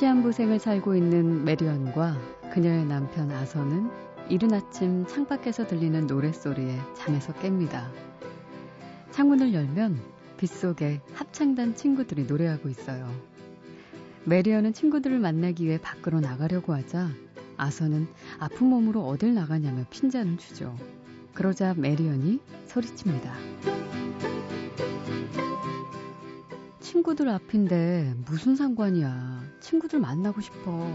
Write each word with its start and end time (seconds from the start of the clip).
시한부생을 0.00 0.58
살고 0.58 0.96
있는 0.96 1.44
메리언과 1.44 2.16
그녀의 2.54 2.86
남편 2.86 3.30
아서는 3.30 3.90
이른 4.30 4.54
아침 4.54 5.06
창밖에서 5.06 5.66
들리는 5.66 6.06
노랫소리에 6.06 6.78
잠에서 6.94 7.34
깹니다. 7.34 7.90
창문을 9.10 9.52
열면 9.52 10.00
빗속에 10.38 11.02
합창단 11.12 11.74
친구들이 11.74 12.24
노래하고 12.24 12.70
있어요. 12.70 13.12
메리언은 14.24 14.72
친구들을 14.72 15.18
만나기 15.18 15.66
위해 15.66 15.78
밖으로 15.78 16.20
나가려고 16.20 16.72
하자 16.72 17.10
아서는 17.58 18.06
아픈 18.38 18.68
몸으로 18.68 19.06
어딜 19.06 19.34
나가냐며 19.34 19.84
핀잔을 19.90 20.38
주죠. 20.38 20.74
그러자 21.34 21.74
메리언이 21.74 22.40
소리칩니다. 22.68 23.34
친구들 26.80 27.28
앞인데 27.28 28.14
무슨 28.24 28.56
상관이야. 28.56 29.39
친구들 29.60 30.00
만나고 30.00 30.40
싶어. 30.40 30.88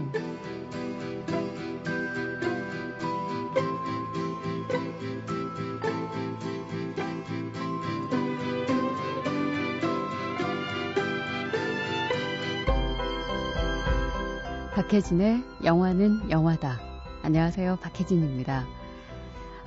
박혜진의 14.74 15.42
영화는 15.64 16.30
영화다. 16.30 16.78
안녕하세요. 17.22 17.76
박혜진입니다. 17.80 18.66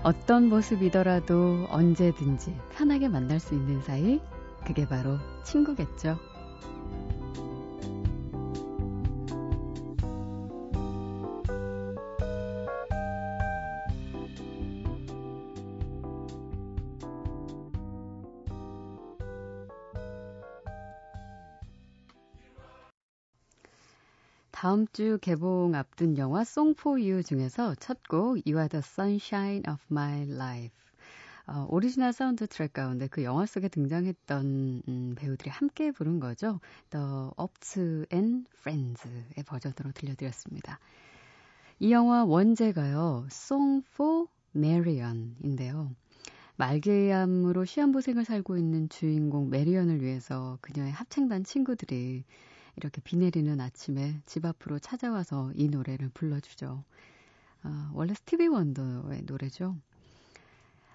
어떤 0.03 0.47
모습이더라도 0.49 1.67
언제든지 1.69 2.55
편하게 2.71 3.09
만날 3.09 3.39
수 3.39 3.53
있는 3.53 3.81
사이, 3.81 4.21
그게 4.65 4.87
바로 4.87 5.17
친구겠죠. 5.43 6.28
다음 24.61 24.88
주 24.88 25.17
개봉 25.21 25.73
앞둔 25.73 26.17
영화 26.17 26.41
Song 26.41 26.75
for 26.77 26.99
You 27.02 27.23
중에서 27.23 27.75
첫 27.75 28.03
곡 28.09 28.45
You 28.45 28.57
Are 28.57 28.67
the 28.67 28.81
Sunshine 28.83 29.63
of 29.65 29.81
My 29.89 30.23
Life. 30.29 30.75
어, 31.47 31.65
오리지널 31.69 32.11
사운드 32.11 32.45
트랙 32.45 32.73
가운데 32.73 33.07
그 33.07 33.23
영화 33.23 33.45
속에 33.45 33.69
등장했던 33.69 34.81
음, 34.85 35.15
배우들이 35.15 35.49
함께 35.49 35.91
부른 35.91 36.19
거죠. 36.19 36.59
The 36.89 37.05
OAPz 37.38 38.07
and 38.11 38.49
Friends의 38.59 39.45
버전으로 39.45 39.93
들려드렸습니다. 39.93 40.77
이 41.80 41.93
영화 41.93 42.25
원제가요. 42.25 43.27
Song 43.31 43.85
for 43.93 44.25
Marion인데요. 44.53 45.89
말기암으로 46.57 47.64
시한부생을 47.64 48.26
살고 48.26 48.58
있는 48.58 48.89
주인공 48.89 49.49
메리언을 49.49 50.02
위해서 50.02 50.58
그녀의 50.59 50.91
합창단 50.91 51.45
친구들이 51.45 52.26
이렇게 52.79 53.01
비 53.01 53.17
내리는 53.17 53.59
아침에 53.59 54.21
집 54.25 54.45
앞으로 54.45 54.79
찾아와서 54.79 55.51
이 55.53 55.67
노래를 55.67 56.09
불러주죠. 56.13 56.85
어, 57.63 57.89
원래 57.93 58.13
스티비 58.13 58.47
원더의 58.47 59.23
노래죠. 59.25 59.75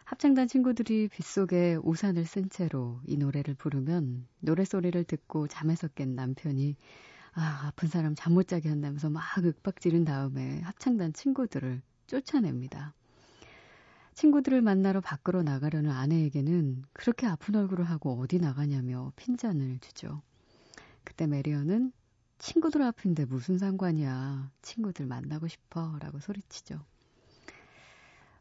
합창단 0.04 0.48
친구들이 0.48 1.08
빗속에 1.08 1.76
우산을 1.82 2.24
쓴 2.24 2.48
채로 2.48 3.00
이 3.06 3.16
노래를 3.18 3.54
부르면 3.54 4.26
노래 4.40 4.64
소리를 4.64 5.02
듣고 5.04 5.46
잠에서 5.46 5.88
깬 5.88 6.14
남편이 6.14 6.76
아, 7.34 7.66
아픈 7.66 7.88
사람 7.88 8.14
잠 8.14 8.32
못 8.32 8.48
자게 8.48 8.68
한다면서 8.70 9.10
막 9.10 9.22
윽박 9.44 9.80
지른 9.80 10.04
다음에 10.04 10.60
합창단 10.60 11.12
친구들을 11.12 11.82
쫓아냅니다. 12.06 12.94
친구들을 14.14 14.62
만나러 14.62 15.00
밖으로 15.00 15.42
나가려는 15.42 15.90
아내에게는 15.90 16.84
그렇게 16.92 17.26
아픈 17.26 17.56
얼굴을 17.56 17.84
하고 17.84 18.18
어디 18.20 18.38
나가냐며 18.38 19.12
핀잔을 19.16 19.80
주죠. 19.80 20.22
그때 21.04 21.26
메리언은 21.26 21.92
친구들 22.38 22.82
앞인데 22.82 23.26
무슨 23.26 23.58
상관이야. 23.58 24.50
친구들 24.62 25.06
만나고 25.06 25.48
싶어. 25.48 25.98
라고 26.00 26.18
소리치죠. 26.18 26.80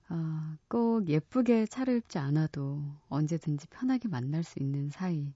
어, 0.09 0.57
꼭 0.67 1.07
예쁘게 1.07 1.65
차려입지 1.67 2.17
않아도 2.17 2.83
언제든지 3.09 3.67
편하게 3.67 4.07
만날 4.09 4.43
수 4.43 4.59
있는 4.59 4.89
사이. 4.89 5.33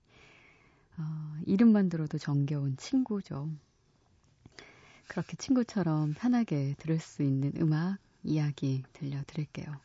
어, 0.98 1.38
이름만 1.46 1.90
들어도 1.90 2.18
정겨운 2.18 2.76
친구죠. 2.78 3.50
그렇게 5.08 5.38
친구처럼 5.38 6.14
편하게 6.14 6.76
들을 6.80 7.00
수 7.00 7.24
있는 7.24 7.54
음악, 7.60 7.98
이야기 8.24 8.84
들려드릴게요. 8.94 9.80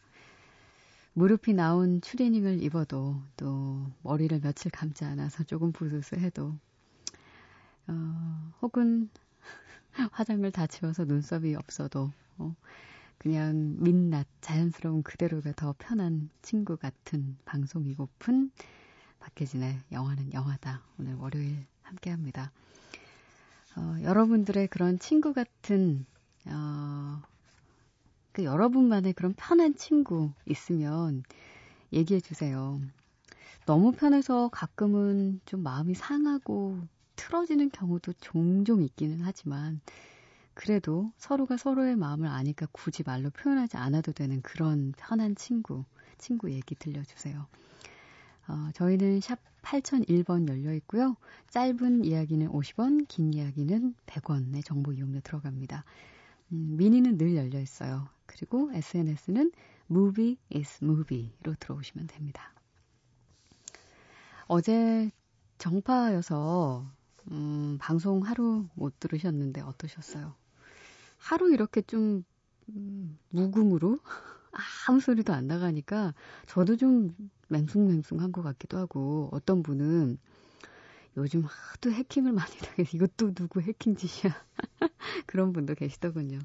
무릎이 1.14 1.52
나온 1.52 2.00
추리닝을 2.00 2.62
입어도 2.62 3.22
또 3.36 3.86
머리를 4.02 4.40
며칠 4.40 4.70
감지 4.70 5.04
않아서 5.04 5.44
조금 5.44 5.70
부스스해도 5.70 6.58
어, 7.88 8.52
혹은 8.62 9.10
화장을 10.12 10.50
다 10.52 10.66
지워서 10.66 11.04
눈썹이 11.04 11.54
없어도 11.54 12.12
어, 12.38 12.54
그냥 13.18 13.76
민낯 13.78 14.26
자연스러운 14.40 15.02
그대로가 15.02 15.52
더 15.52 15.74
편한 15.78 16.30
친구 16.42 16.76
같은 16.76 17.36
방송이고픈 17.44 18.50
박혜진의 19.20 19.78
영화는 19.92 20.32
영화다. 20.32 20.82
오늘 20.98 21.14
월요일 21.14 21.64
함께합니다. 21.82 22.50
어, 23.76 23.96
여러분들의 24.02 24.68
그런 24.68 24.98
친구 24.98 25.32
같은 25.32 26.04
어, 26.46 27.22
그 28.32 28.44
여러분만의 28.44 29.12
그런 29.12 29.34
편한 29.34 29.76
친구 29.76 30.32
있으면 30.46 31.22
얘기해 31.92 32.20
주세요. 32.20 32.80
너무 33.66 33.92
편해서 33.92 34.48
가끔은 34.48 35.40
좀 35.44 35.62
마음이 35.62 35.94
상하고 35.94 36.78
틀어지는 37.22 37.70
경우도 37.70 38.14
종종 38.14 38.82
있기는 38.82 39.20
하지만 39.22 39.80
그래도 40.54 41.12
서로가 41.18 41.56
서로의 41.56 41.94
마음을 41.94 42.26
아니까 42.26 42.66
굳이 42.72 43.04
말로 43.04 43.30
표현하지 43.30 43.76
않아도 43.76 44.10
되는 44.12 44.42
그런 44.42 44.92
편한 44.96 45.36
친구, 45.36 45.84
친구 46.18 46.50
얘기 46.50 46.74
들려주세요. 46.74 47.46
어, 48.48 48.70
저희는 48.74 49.20
샵 49.20 49.38
8001번 49.62 50.48
열려 50.48 50.74
있고요. 50.74 51.16
짧은 51.50 52.04
이야기는 52.04 52.48
50원, 52.48 53.06
긴 53.06 53.32
이야기는 53.32 53.94
100원의 54.06 54.64
정보 54.64 54.92
이용료 54.92 55.20
들어갑니다. 55.20 55.84
음, 56.50 56.76
미니는 56.76 57.18
늘 57.18 57.36
열려 57.36 57.60
있어요. 57.60 58.08
그리고 58.26 58.72
SNS는 58.72 59.52
movie 59.88 60.38
is 60.52 60.82
movie로 60.82 61.54
들어오시면 61.60 62.08
됩니다. 62.08 62.52
어제 64.48 65.12
정파여서 65.58 66.90
음, 67.30 67.78
방송 67.80 68.24
하루 68.24 68.66
못 68.74 68.98
들으셨는데 69.00 69.60
어떠셨어요? 69.62 70.34
하루 71.18 71.52
이렇게 71.52 71.82
좀 71.82 72.24
음, 72.70 73.18
무궁으로 73.30 73.98
아무 74.88 75.00
소리도 75.00 75.32
안 75.32 75.46
나가니까 75.46 76.14
저도 76.46 76.76
좀 76.76 77.14
맹숭맹숭한 77.48 78.32
것 78.32 78.42
같기도 78.42 78.78
하고 78.78 79.28
어떤 79.32 79.62
분은 79.62 80.18
요즘 81.16 81.44
하도 81.44 81.92
해킹을 81.92 82.32
많이 82.32 82.50
당해서 82.58 82.90
이것도 82.96 83.34
누구 83.34 83.60
해킹 83.60 83.96
짓이야 83.96 84.34
그런 85.26 85.52
분도 85.52 85.74
계시더군요. 85.74 86.38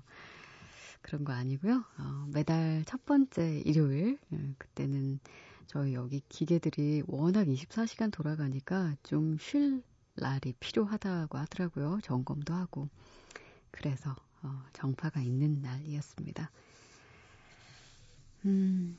그런 1.01 1.23
거 1.23 1.33
아니고요. 1.33 1.83
어, 1.99 2.27
매달 2.33 2.83
첫 2.85 3.05
번째 3.05 3.61
일요일 3.65 4.17
예, 4.33 4.55
그때는 4.57 5.19
저희 5.67 5.93
여기 5.93 6.21
기계들이 6.29 7.03
워낙 7.07 7.47
24시간 7.47 8.11
돌아가니까 8.11 8.95
좀 9.03 9.37
쉴 9.39 9.81
날이 10.17 10.53
필요하다고 10.59 11.37
하더라고요. 11.37 11.99
점검도 12.03 12.53
하고. 12.53 12.89
그래서 13.71 14.15
어, 14.43 14.61
정파가 14.73 15.21
있는 15.21 15.61
날이었습니다. 15.61 16.51
음, 18.45 18.97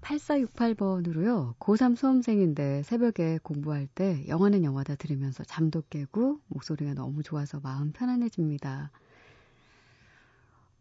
8468번으로요. 0.00 1.56
고3 1.58 1.96
수험생인데 1.96 2.82
새벽에 2.84 3.38
공부할 3.42 3.88
때 3.88 4.24
영화는 4.28 4.64
영화다 4.64 4.94
들으면서 4.94 5.44
잠도 5.44 5.82
깨고 5.90 6.40
목소리가 6.46 6.94
너무 6.94 7.22
좋아서 7.22 7.60
마음 7.60 7.92
편안해집니다. 7.92 8.90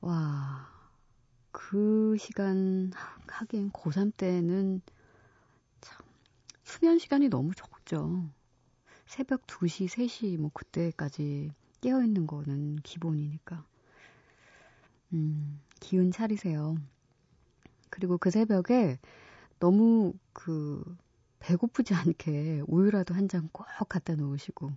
와, 0.02 0.70
그 1.52 2.16
시간 2.20 2.92
하긴 3.28 3.72
고3 3.72 4.12
때는 4.16 4.82
참 5.82 6.06
수면 6.64 7.00
시간이 7.00 7.30
너무 7.30 7.56
적죠. 7.56 8.30
새벽 9.06 9.46
2시, 9.48 9.88
3시 9.88 10.38
뭐 10.38 10.52
그때까지 10.54 11.52
깨어 11.82 12.04
있는 12.04 12.28
거는 12.28 12.78
기본이니까. 12.84 13.66
음, 15.14 15.62
기운 15.80 16.12
차리세요. 16.12 16.76
그리고 17.90 18.18
그 18.18 18.32
새벽에 18.32 19.00
너무 19.60 20.14
그 20.34 20.84
배고프지 21.40 21.94
않게 21.94 22.64
우유라도 22.68 23.14
한 23.14 23.28
잔 23.28 23.50
꼭 23.52 23.66
갖다 23.90 24.16
놓으시고 24.16 24.72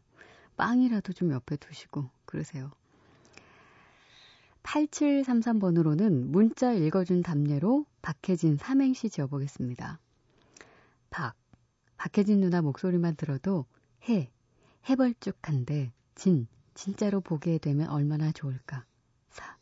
빵이라도 0.57 1.13
좀 1.15 1.33
옆에 1.33 1.57
두시고 1.57 2.11
그러세요. 2.27 2.71
8733번으로는 4.63 6.27
문자 6.29 6.73
읽어준 6.73 7.23
답례로 7.23 7.87
박혜진 8.03 8.57
삼행시 8.57 9.09
지어보겠습니다. 9.09 9.99
박, 11.11 11.35
박혜진 11.97 12.41
누나 12.41 12.61
목소리만 12.61 13.17
들어도 13.17 13.65
해, 14.09 14.31
해벌쭉한데 14.89 15.93
진, 16.15 16.47
진짜로 16.75 17.21
보게 17.21 17.59
되면 17.59 17.89
얼마나 17.89 18.33
좋을까. 18.33 18.85
사, 19.31 19.57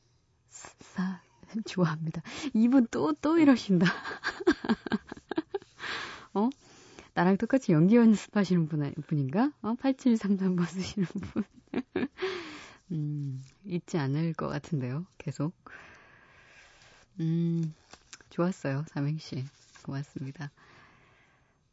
사, 0.80 1.20
좋아합니다. 1.64 2.22
이분 2.54 2.86
또, 2.90 3.12
또 3.14 3.38
이러신다. 3.38 3.86
어? 6.34 6.50
나랑 7.14 7.38
똑같이 7.38 7.72
연기 7.72 7.96
연습하시는 7.96 8.68
분, 8.68 8.92
분인가? 9.06 9.52
어? 9.62 9.74
8733번 9.74 10.66
쓰시는 10.66 11.06
분. 11.06 11.44
음, 12.92 13.42
잊지 13.64 13.98
않을 13.98 14.34
것 14.34 14.48
같은데요. 14.48 15.06
계속. 15.18 15.52
음, 17.20 17.74
좋았어요. 18.30 18.84
삼행시. 18.88 19.44
고맙습니다. 19.82 20.50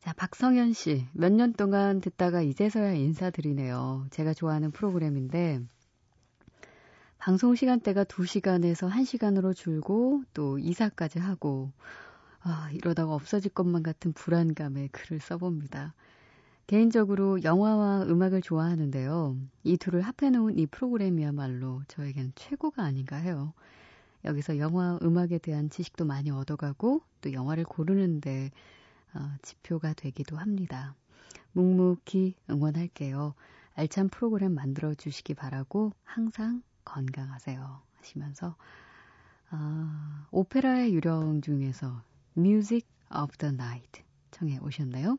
자, 0.03 0.11
박성현 0.11 0.73
씨. 0.73 1.07
몇 1.13 1.31
년 1.31 1.53
동안 1.53 2.01
듣다가 2.01 2.41
이제서야 2.41 2.91
인사드리네요. 2.91 4.07
제가 4.11 4.33
좋아하는 4.33 4.71
프로그램인데, 4.71 5.61
방송 7.17 7.55
시간대가 7.55 8.03
2시간에서 8.03 8.89
1시간으로 8.89 9.55
줄고, 9.55 10.23
또 10.33 10.59
이사까지 10.59 11.19
하고, 11.19 11.71
아, 12.41 12.69
이러다가 12.73 13.13
없어질 13.13 13.53
것만 13.53 13.81
같은 13.81 14.11
불안감에 14.11 14.89
글을 14.91 15.21
써봅니다. 15.21 15.93
개인적으로 16.67 17.41
영화와 17.43 18.03
음악을 18.03 18.41
좋아하는데요. 18.41 19.37
이 19.63 19.77
둘을 19.77 20.01
합해놓은 20.01 20.59
이 20.59 20.65
프로그램이야말로 20.67 21.81
저에겐 21.87 22.33
최고가 22.35 22.83
아닌가 22.83 23.15
해요. 23.15 23.53
여기서 24.25 24.57
영화, 24.57 24.99
음악에 25.01 25.37
대한 25.37 25.69
지식도 25.69 26.03
많이 26.03 26.29
얻어가고 26.29 27.03
또 27.21 27.31
영화를 27.31 27.63
고르는데 27.63 28.47
어, 28.47 28.51
지표가 29.41 29.93
되기도 29.93 30.37
합니다. 30.37 30.95
묵묵히 31.53 32.35
응원할게요. 32.49 33.33
알찬 33.75 34.09
프로그램 34.09 34.53
만들어 34.53 34.93
주시기 34.93 35.33
바라고 35.33 35.91
항상 36.03 36.61
건강하세요. 36.85 37.81
하시면서 37.97 38.55
아, 39.49 40.27
오페라의 40.31 40.93
유령 40.93 41.41
중에서 41.41 42.03
Music 42.37 42.87
of 43.15 43.37
the 43.37 43.53
Night 43.53 44.03
청해 44.31 44.59
오셨나요? 44.59 45.17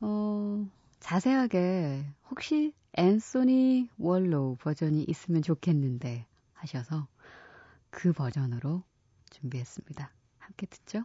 어, 0.00 0.68
자세하게 1.00 2.06
혹시 2.30 2.72
앤소니 2.96 3.90
월로우 3.98 4.56
버전이 4.56 5.04
있으면 5.08 5.42
좋겠는데 5.42 6.26
하셔서 6.52 7.08
그 7.90 8.12
버전으로 8.12 8.82
준비했습니다. 9.30 10.10
함께 10.38 10.66
듣죠? 10.66 11.04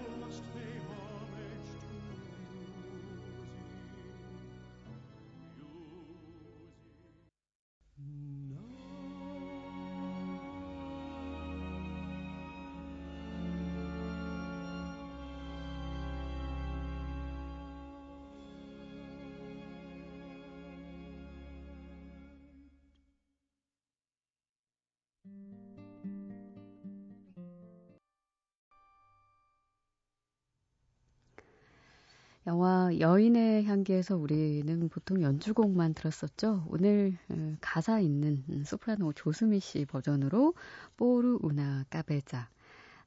영화 32.51 32.89
여인의 32.99 33.63
향기에서 33.63 34.17
우리는 34.17 34.89
보통 34.89 35.21
연주곡만 35.21 35.93
들었었죠. 35.93 36.65
오늘 36.67 37.17
어, 37.29 37.55
가사 37.61 38.01
있는 38.01 38.43
음, 38.49 38.65
소프라노 38.65 39.13
조수미 39.13 39.61
씨 39.61 39.85
버전으로 39.85 40.53
뽀르 40.97 41.37
우나 41.41 41.85
까베자 41.89 42.49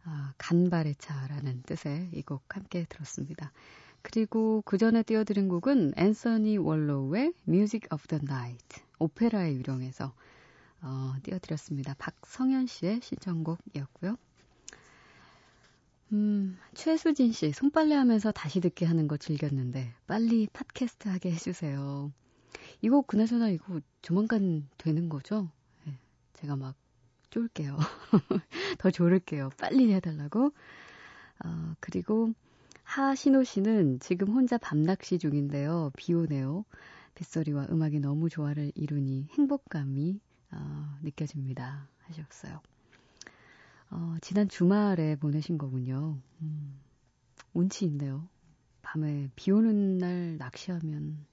아, 0.06 0.32
간발의 0.38 0.94
차라는 0.96 1.62
뜻의 1.66 2.08
이 2.14 2.22
곡 2.22 2.42
함께 2.56 2.86
들었습니다. 2.88 3.52
그리고 4.00 4.62
그 4.64 4.78
전에 4.78 5.02
띄워드린 5.02 5.48
곡은 5.50 5.92
앤서니 5.98 6.56
월로우의 6.56 7.34
Music 7.46 7.86
of 7.92 8.06
the 8.08 8.22
Night 8.24 8.82
오페라의 8.98 9.56
유령에서 9.56 10.14
어, 10.80 11.14
띄워드렸습니다. 11.22 11.94
박성현 11.98 12.66
씨의 12.66 13.00
신청곡이었고요. 13.02 14.16
음, 16.12 16.58
최수진 16.74 17.32
씨, 17.32 17.52
손빨래 17.52 17.94
하면서 17.94 18.30
다시 18.30 18.60
듣게 18.60 18.86
하는 18.86 19.08
거 19.08 19.16
즐겼는데, 19.16 19.92
빨리 20.06 20.46
팟캐스트 20.52 21.08
하게 21.08 21.32
해주세요. 21.32 22.12
이거, 22.82 23.02
그나저나 23.02 23.48
이거 23.48 23.80
조만간 24.02 24.68
되는 24.78 25.08
거죠? 25.08 25.50
네, 25.84 25.98
제가 26.34 26.56
막 26.56 26.76
쫄게요. 27.30 27.76
더 28.78 28.90
조를게요. 28.90 29.50
빨리 29.58 29.92
해달라고. 29.92 30.52
어, 31.44 31.74
그리고 31.80 32.32
하신호 32.84 33.42
씨는 33.42 33.98
지금 33.98 34.28
혼자 34.28 34.56
밤낚시 34.58 35.18
중인데요. 35.18 35.90
비 35.96 36.14
오네요. 36.14 36.64
빗소리와 37.14 37.68
음악이 37.70 38.00
너무 38.00 38.28
조화를 38.28 38.72
이루니 38.74 39.28
행복감이 39.32 40.20
어, 40.52 40.98
느껴집니다. 41.02 41.88
하셨어요. 42.06 42.60
어, 43.90 44.16
지난 44.20 44.48
주말에 44.48 45.16
보내신 45.16 45.58
거군요. 45.58 46.18
음, 46.42 46.80
운치 47.52 47.84
있네요. 47.86 48.28
밤에 48.82 49.28
비 49.36 49.50
오는 49.50 49.98
날 49.98 50.36
낚시하면 50.38 51.24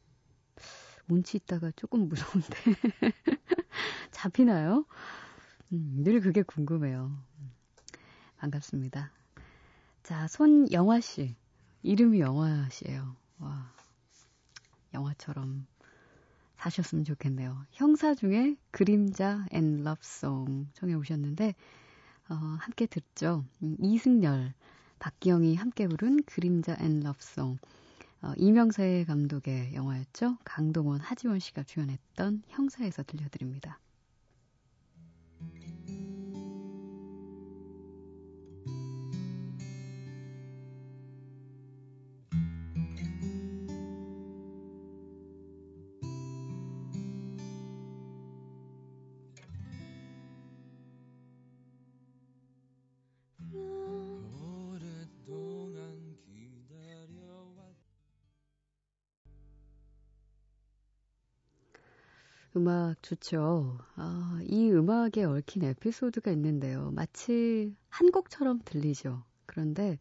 운치 1.08 1.38
있다가 1.38 1.72
조금 1.76 2.08
무서운데 2.08 2.56
잡히나요? 4.12 4.86
음, 5.74 6.04
늘 6.04 6.22
그게 6.22 6.42
궁금해요. 6.44 7.12
음, 7.40 7.52
반갑습니다. 8.38 9.12
자, 10.04 10.28
손영화 10.28 11.00
씨. 11.00 11.36
이름이 11.84 12.20
영화 12.20 12.70
씨예요. 12.70 13.16
와. 13.40 13.72
영화처럼 14.94 15.66
사셨으면 16.58 17.06
좋겠네요. 17.06 17.66
형사 17.72 18.14
중에 18.14 18.56
그림자 18.70 19.46
and 19.52 19.84
Love 19.84 20.26
Song 20.26 20.68
청해 20.74 20.94
오셨는데 20.94 21.56
어, 22.32 22.36
함께 22.62 22.86
듣죠. 22.86 23.44
음, 23.62 23.76
이승열, 23.82 24.54
박기영이 25.00 25.56
함께 25.56 25.86
부른 25.86 26.24
그림자 26.24 26.78
and 26.80 27.02
Love 27.02 27.26
Song. 27.26 27.58
어, 28.22 28.34
이명세 28.38 29.04
감독의 29.06 29.74
영화였죠. 29.74 30.38
강동원, 30.46 31.02
하지원 31.02 31.40
씨가 31.40 31.64
주연했던 31.64 32.44
형사에서 32.48 33.04
들려드립니다. 33.04 33.80
음악 62.62 63.02
좋죠. 63.02 63.80
아, 63.96 64.40
이 64.44 64.70
음악에 64.70 65.24
얽힌 65.24 65.64
에피소드가 65.64 66.30
있는데요. 66.34 66.92
마치 66.92 67.76
한 67.90 68.12
곡처럼 68.12 68.60
들리죠. 68.64 69.24
그런데 69.48 69.98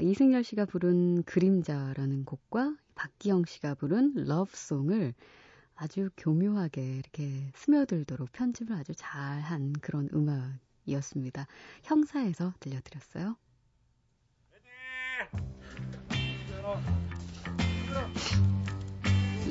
이승열 0.00 0.42
씨가 0.42 0.64
부른 0.64 1.22
그림자라는 1.22 2.24
곡과 2.24 2.76
박기영 2.96 3.44
씨가 3.44 3.76
부른 3.76 4.14
러브송을 4.16 5.14
아주 5.76 6.10
교묘하게 6.16 6.96
이렇게 6.96 7.52
스며들도록 7.54 8.32
편집을 8.32 8.74
아주 8.74 8.92
잘한 8.96 9.74
그런 9.74 10.08
음악이었습니다. 10.12 11.46
형사에서 11.84 12.52
들려드렸어요. 12.58 13.36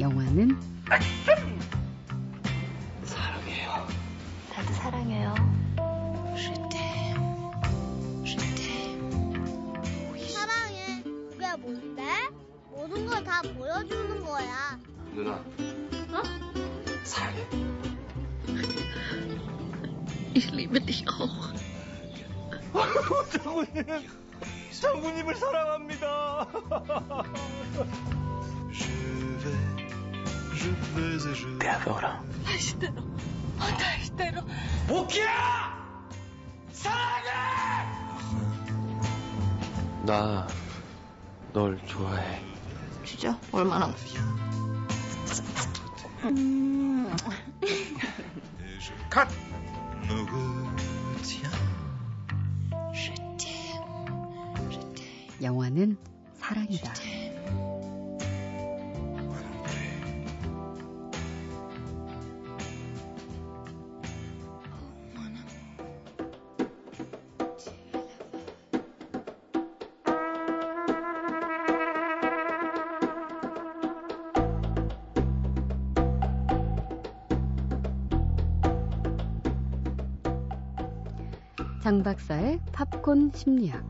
영화는 0.02 0.50
네. 4.68 4.74
사랑해요. 4.74 5.34
사랑해. 10.30 11.04
그게 11.04 11.56
뭔데? 11.58 12.04
모든 12.70 13.06
걸 13.08 13.24
다 13.24 13.42
보여주는 13.42 14.24
거야. 14.24 14.80
누나. 15.14 15.32
어? 15.34 16.24
사랑해. 17.04 17.46
장군님, 23.32 24.10
장군님을 24.80 25.36
사랑합니다. 25.36 26.48
대학에 31.60 31.90
오라. 31.90 32.24
맛있대요. 32.46 32.92
못할 32.92 34.01
시대로. 34.22 34.42
오키야! 34.90 36.08
사랑해! 36.72 37.30
나 40.06 40.48
널 41.54 41.78
좋아해. 41.86 42.42
진짜? 43.04 43.38
얼마나? 43.52 43.94
컷! 49.10 49.28
영화는 55.42 55.98
사랑이다. 56.40 56.94
장 81.82 82.04
박사의 82.04 82.60
팝콘 82.72 83.32
심리학. 83.34 83.84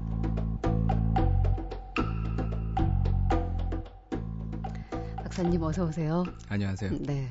박사님 5.17 5.61
어서 5.63 5.85
오세요. 5.85 6.23
안녕하세요. 6.49 6.91
네. 7.01 7.29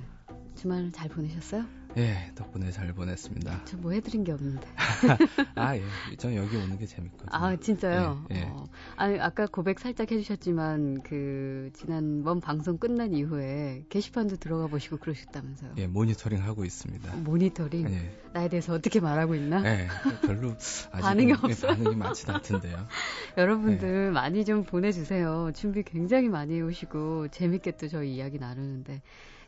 주말 0.54 0.90
잘 0.92 1.08
보내셨어요? 1.08 1.64
예, 1.96 2.30
덕분에 2.34 2.70
잘 2.70 2.92
보냈습니다. 2.92 3.64
저 3.64 3.76
뭐 3.78 3.92
해드린 3.92 4.22
게 4.24 4.32
없는데. 4.32 4.66
아, 5.56 5.76
예. 5.76 5.82
전 6.18 6.34
여기 6.36 6.56
오는 6.56 6.78
게 6.78 6.86
재밌거든요. 6.86 7.28
아 7.32 7.56
진짜요? 7.56 8.24
예, 8.32 8.36
예. 8.36 8.42
어, 8.44 8.64
아니 9.00 9.18
아까 9.18 9.46
고백 9.46 9.80
살짝 9.80 10.12
해주셨지만 10.12 11.00
그 11.04 11.70
지난번 11.72 12.38
방송 12.38 12.76
끝난 12.76 13.14
이후에 13.14 13.86
게시판도 13.88 14.36
들어가 14.36 14.66
보시고 14.66 14.98
그러셨다면서요? 14.98 15.72
예, 15.78 15.86
모니터링 15.86 16.42
하고 16.42 16.66
있습니다. 16.66 17.16
모니터링 17.16 17.88
예, 17.88 18.20
나에 18.34 18.50
대해서 18.50 18.74
어떻게 18.74 19.00
말하고 19.00 19.34
있나? 19.36 19.64
예, 19.64 19.88
별로 20.20 20.54
반응이 21.00 21.32
없어요? 21.32 21.76
반응이 21.76 21.96
많지 21.96 22.30
않던데요. 22.30 22.86
여러분들 23.38 24.04
네. 24.04 24.10
많이 24.10 24.44
좀 24.44 24.64
보내주세요. 24.64 25.50
준비 25.54 25.82
굉장히 25.82 26.28
많이 26.28 26.56
해오시고 26.56 27.28
재밌게 27.28 27.78
또 27.78 27.88
저희 27.88 28.16
이야기 28.16 28.38
나누는데 28.38 29.00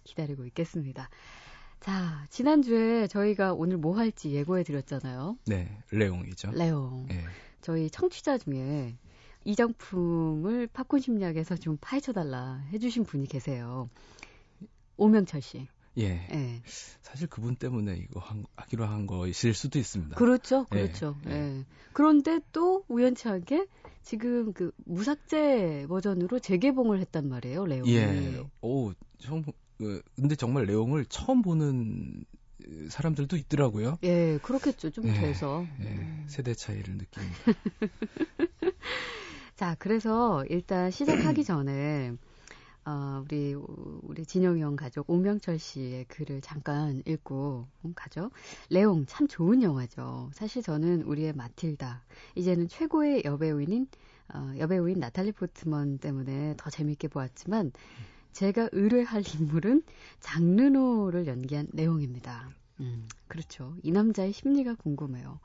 기다리고 0.04 0.46
있겠습니다. 0.46 1.10
자 1.78 2.24
지난주에 2.30 3.06
저희가 3.06 3.52
오늘 3.52 3.76
뭐 3.76 3.98
할지 3.98 4.30
예고해 4.30 4.62
드렸잖아요. 4.62 5.36
네, 5.44 5.68
레옹이죠. 5.90 6.52
레옹. 6.52 7.08
예, 7.10 7.22
저희 7.60 7.90
청취자 7.90 8.38
중에 8.38 8.96
이 9.44 9.54
작품을 9.56 10.68
팝콘 10.68 11.00
심리학에서 11.00 11.56
좀 11.56 11.76
파헤쳐달라 11.80 12.64
해주신 12.72 13.04
분이 13.04 13.26
계세요. 13.26 13.90
오명철 14.96 15.42
씨. 15.42 15.68
예. 15.98 16.26
예. 16.32 16.62
사실 17.02 17.26
그분 17.26 17.56
때문에 17.56 17.96
이거 17.96 18.20
한, 18.20 18.44
하기로 18.56 18.86
한 18.86 19.06
거이실 19.06 19.52
수도 19.54 19.78
있습니다. 19.78 20.16
그렇죠, 20.16 20.66
예, 20.72 20.82
그렇죠. 20.82 21.16
예. 21.26 21.32
예. 21.32 21.64
그런데 21.92 22.40
또 22.52 22.84
우연치하게 22.88 23.66
지금 24.02 24.52
그 24.52 24.72
무삭제 24.84 25.86
버전으로 25.88 26.38
재개봉을 26.38 27.00
했단 27.00 27.28
말이에요, 27.28 27.66
레옹이. 27.66 27.94
예, 27.94 28.42
오, 28.62 28.92
처음, 29.18 29.44
그, 29.76 30.02
근데 30.16 30.34
정말 30.34 30.64
레옹을 30.64 31.04
처음 31.06 31.42
보는 31.42 32.24
사람들도 32.88 33.36
있더라고요. 33.36 33.98
예, 34.04 34.38
그렇겠죠. 34.42 34.90
좀 34.90 35.06
예, 35.08 35.12
돼서. 35.12 35.66
예, 35.80 35.84
음. 35.84 36.24
세대 36.28 36.54
차이를 36.54 36.96
느낍니다. 36.96 37.38
자, 39.56 39.76
그래서 39.78 40.44
일단 40.48 40.90
시작하기 40.90 41.44
전에 41.44 42.12
어, 42.84 43.22
우리 43.24 43.54
우리 43.54 44.24
진영이 44.24 44.60
형 44.60 44.74
가족 44.74 45.08
오명철 45.08 45.58
씨의 45.58 46.06
글을 46.06 46.40
잠깐 46.40 47.02
읽고 47.06 47.68
음, 47.84 47.92
가죠. 47.94 48.30
레옹 48.70 49.06
참 49.06 49.28
좋은 49.28 49.62
영화죠. 49.62 50.30
사실 50.34 50.62
저는 50.62 51.02
우리의 51.02 51.32
마틸다 51.34 52.02
이제는 52.34 52.68
최고의 52.68 53.22
여배우인 53.24 53.86
어, 54.34 54.52
여배우인 54.58 54.98
나탈리 54.98 55.32
포트먼 55.32 55.98
때문에 55.98 56.54
더 56.56 56.70
재밌게 56.70 57.08
보았지만 57.08 57.70
제가 58.32 58.70
의뢰할 58.72 59.22
인물은 59.38 59.82
장르노를 60.20 61.26
연기한 61.26 61.68
레옹입니다. 61.72 62.50
음, 62.80 63.06
그렇죠. 63.28 63.76
이 63.82 63.92
남자의 63.92 64.32
심리가 64.32 64.74
궁금해요. 64.74 65.38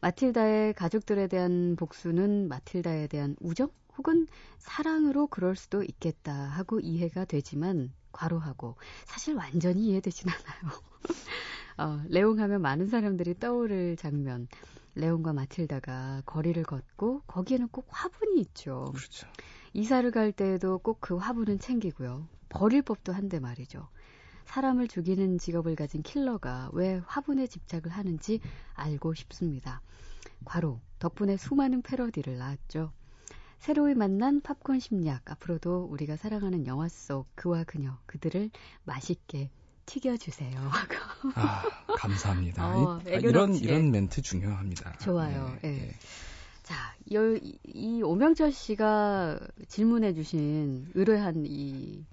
마틸다의 0.00 0.74
가족들에 0.74 1.26
대한 1.28 1.76
복수는 1.76 2.48
마틸다에 2.48 3.06
대한 3.08 3.36
우정 3.40 3.70
혹은 3.96 4.26
사랑으로 4.58 5.26
그럴 5.28 5.56
수도 5.56 5.82
있겠다 5.82 6.32
하고 6.34 6.80
이해가 6.80 7.24
되지만 7.24 7.92
과로하고 8.12 8.76
사실 9.06 9.34
완전히 9.34 9.86
이해되진 9.88 10.28
않아요. 10.30 10.72
어, 11.78 12.02
레옹 12.08 12.38
하면 12.40 12.62
많은 12.62 12.86
사람들이 12.88 13.38
떠오를 13.38 13.96
장면. 13.96 14.48
레옹과 14.94 15.34
마틸다가 15.34 16.22
거리를 16.24 16.62
걷고 16.62 17.22
거기에는 17.26 17.68
꼭 17.68 17.86
화분이 17.90 18.40
있죠. 18.40 18.92
그렇죠. 18.94 19.26
이사를 19.74 20.10
갈 20.10 20.32
때에도 20.32 20.78
꼭 20.78 21.00
그 21.00 21.16
화분은 21.16 21.58
챙기고요. 21.58 22.28
버릴 22.48 22.82
법도 22.82 23.12
한데 23.12 23.38
말이죠. 23.40 23.88
사람을 24.46 24.88
죽이는 24.88 25.38
직업을 25.38 25.76
가진 25.76 26.02
킬러가 26.02 26.70
왜 26.72 27.00
화분에 27.06 27.46
집착을 27.46 27.88
하는지 27.90 28.40
알고 28.74 29.14
싶습니다. 29.14 29.82
과로 30.44 30.80
덕분에 30.98 31.36
수많은 31.36 31.82
패러디를 31.82 32.38
낳았죠. 32.38 32.92
새로이 33.58 33.94
만난 33.94 34.40
팝콘 34.40 34.78
심리학 34.80 35.22
앞으로도 35.30 35.84
우리가 35.90 36.16
사랑하는 36.16 36.66
영화 36.66 36.88
속 36.88 37.26
그와 37.34 37.64
그녀 37.64 37.98
그들을 38.06 38.50
맛있게 38.84 39.50
튀겨주세요. 39.86 40.58
아, 41.34 41.62
감사합니다. 41.96 42.66
어, 42.76 43.00
이, 43.04 43.08
아, 43.08 43.10
애교 43.10 43.28
이런 43.28 43.90
멘트 43.90 44.20
중요합니다. 44.22 44.98
좋아요. 44.98 45.56
예, 45.64 45.68
예. 45.68 45.88
예. 45.88 45.94
자, 46.62 46.74
여- 47.12 47.36
이, 47.36 47.58
이 47.64 48.02
오명철 48.02 48.52
씨가 48.52 49.38
질문해주신 49.68 50.90
의뢰한 50.94 51.44
이 51.46 52.04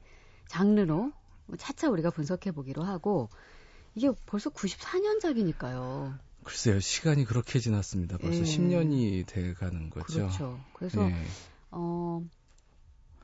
장르로 0.47 1.11
차차 1.57 1.89
우리가 1.89 2.09
분석해 2.09 2.51
보기로 2.51 2.83
하고 2.83 3.29
이게 3.95 4.09
벌써 4.25 4.49
94년작이니까요. 4.49 6.17
글쎄요, 6.43 6.79
시간이 6.79 7.25
그렇게 7.25 7.59
지났습니다. 7.59 8.17
벌써 8.17 8.39
예. 8.39 8.43
10년이 8.43 9.25
돼 9.27 9.53
가는 9.53 9.89
거죠. 9.89 10.13
그렇죠. 10.27 10.59
그래서 10.73 11.09
예. 11.09 11.15
어 11.71 12.21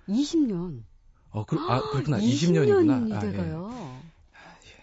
20년. 0.07 0.83
어, 1.31 1.45
그, 1.45 1.57
아, 1.69 1.81
그렇구나. 1.91 2.17
20년이 2.19 2.67
20년이구나. 2.67 3.13
아, 3.13 3.17
예. 3.17 3.31
돼가요. 3.31 4.01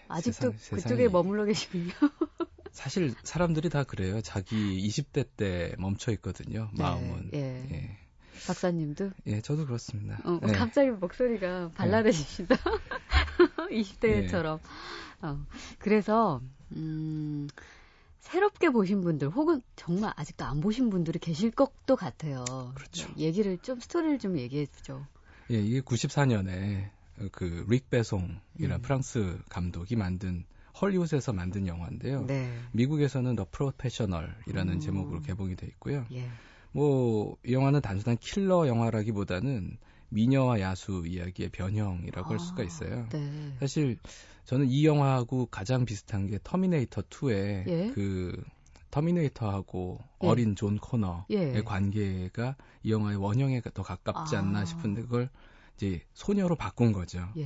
아직도 0.07 0.53
세상- 0.57 0.77
그쪽에 0.83 1.09
머물러 1.09 1.45
계시군요. 1.45 1.91
사실 2.71 3.13
사람들이 3.23 3.69
다 3.69 3.83
그래요. 3.83 4.21
자기 4.21 4.87
20대 4.87 5.27
때 5.35 5.73
멈춰 5.79 6.11
있거든요. 6.13 6.69
네, 6.73 6.83
마음은. 6.83 7.31
예. 7.33 7.39
예. 7.71 7.97
박사님도 8.45 9.11
예, 9.25 9.41
저도 9.41 9.65
그렇습니다. 9.65 10.19
어, 10.23 10.39
예. 10.47 10.51
갑자기 10.53 10.91
목소리가 10.91 11.71
발랄해집니다. 11.73 12.55
20대처럼. 13.71 14.59
어, 15.21 15.45
그래서, 15.79 16.41
음, 16.75 17.47
새롭게 18.19 18.69
보신 18.69 19.01
분들, 19.01 19.29
혹은 19.29 19.61
정말 19.75 20.13
아직도 20.15 20.45
안 20.45 20.59
보신 20.61 20.89
분들이 20.89 21.17
계실 21.19 21.51
것도 21.51 21.95
같아요. 21.95 22.43
그렇죠. 22.75 23.09
얘기를 23.17 23.57
좀, 23.59 23.79
스토리를 23.79 24.19
좀 24.19 24.37
얘기해 24.37 24.65
주죠. 24.67 25.05
예, 25.49 25.55
이게 25.59 25.79
94년에 25.81 26.89
그 27.31 27.65
릭 27.67 27.89
베송이라는 27.89 28.39
음. 28.59 28.81
프랑스 28.81 29.39
감독이 29.49 29.95
만든 29.95 30.45
헐리우드에서 30.79 31.33
만든 31.33 31.65
영화인데요. 31.65 32.25
네. 32.27 32.53
미국에서는 32.73 33.35
The 33.35 33.47
Professional이라는 33.51 34.73
음. 34.73 34.79
제목으로 34.79 35.21
개봉이 35.21 35.55
돼 35.55 35.65
있고요. 35.67 36.05
예. 36.11 36.27
뭐이 36.73 37.53
영화는 37.53 37.81
단순한 37.81 38.17
킬러 38.19 38.67
영화라기보다는 38.67 39.77
미녀와 40.09 40.59
야수 40.59 41.03
이야기의 41.05 41.49
변형이라고 41.49 42.29
할 42.29 42.39
수가 42.39 42.61
아, 42.61 42.65
있어요. 42.65 43.07
네. 43.09 43.53
사실 43.59 43.97
저는 44.45 44.67
이 44.69 44.85
영화하고 44.85 45.47
가장 45.47 45.85
비슷한 45.85 46.27
게 46.27 46.39
터미네이터 46.43 47.01
2의 47.03 47.67
예. 47.67 47.91
그 47.93 48.41
터미네이터하고 48.91 49.99
예. 50.23 50.27
어린 50.27 50.55
존 50.55 50.77
코너의 50.77 51.25
예. 51.31 51.61
관계가 51.63 52.55
이 52.83 52.91
영화의 52.91 53.17
원형에 53.17 53.61
더 53.73 53.83
가깝지 53.83 54.35
아. 54.35 54.39
않나 54.39 54.65
싶은데 54.65 55.01
그걸 55.01 55.29
이제 55.75 56.01
소녀로 56.13 56.55
바꾼 56.55 56.93
거죠. 56.93 57.27
예. 57.35 57.45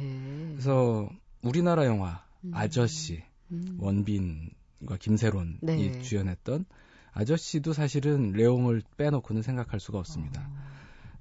그래서 0.51 1.09
우리나라 1.41 1.85
영화 1.85 2.23
음. 2.43 2.51
아저씨 2.53 3.23
음. 3.51 3.77
원빈과 3.79 4.97
김새론이 4.99 5.57
네. 5.61 6.01
주연했던 6.01 6.65
아저씨도 7.13 7.73
사실은 7.73 8.31
레옹을 8.31 8.83
빼놓고는 8.97 9.41
생각할 9.41 9.79
수가 9.79 9.99
없습니다. 9.99 10.41
어. 10.41 10.70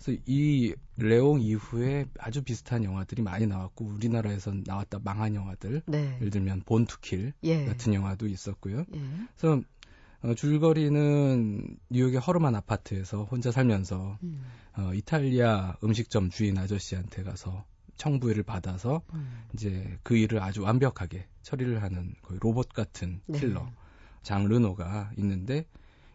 그래서 0.02 0.20
이 0.24 0.74
레옹 0.96 1.42
이후에 1.42 2.06
아주 2.18 2.42
비슷한 2.42 2.84
영화들이 2.84 3.22
많이 3.22 3.46
나왔고 3.46 3.84
우리나라에선 3.84 4.64
나왔다 4.66 5.00
망한 5.04 5.34
영화들 5.34 5.82
네. 5.86 6.16
예를 6.16 6.30
들면 6.30 6.62
본투킬 6.64 7.34
예. 7.42 7.66
같은 7.66 7.92
영화도 7.92 8.26
있었고요. 8.26 8.84
예. 8.94 9.00
그래서 9.36 9.62
어, 10.22 10.34
줄거리는 10.34 11.76
뉴욕의 11.90 12.20
허름한 12.20 12.54
아파트에서 12.54 13.24
혼자 13.24 13.52
살면서 13.52 14.18
음. 14.22 14.42
어, 14.76 14.92
이탈리아 14.94 15.76
음식점 15.84 16.30
주인 16.30 16.58
아저씨한테 16.58 17.22
가서 17.22 17.64
청부일을 17.96 18.42
받아서 18.42 19.02
음. 19.12 19.44
이제 19.54 19.98
그 20.02 20.16
일을 20.16 20.42
아주 20.42 20.62
완벽하게 20.62 21.26
처리를 21.42 21.82
하는 21.82 22.14
거의 22.22 22.40
로봇 22.40 22.70
같은 22.70 23.20
네. 23.26 23.38
킬러 23.38 23.70
장 24.22 24.46
르노가 24.46 25.10
있는데 25.18 25.66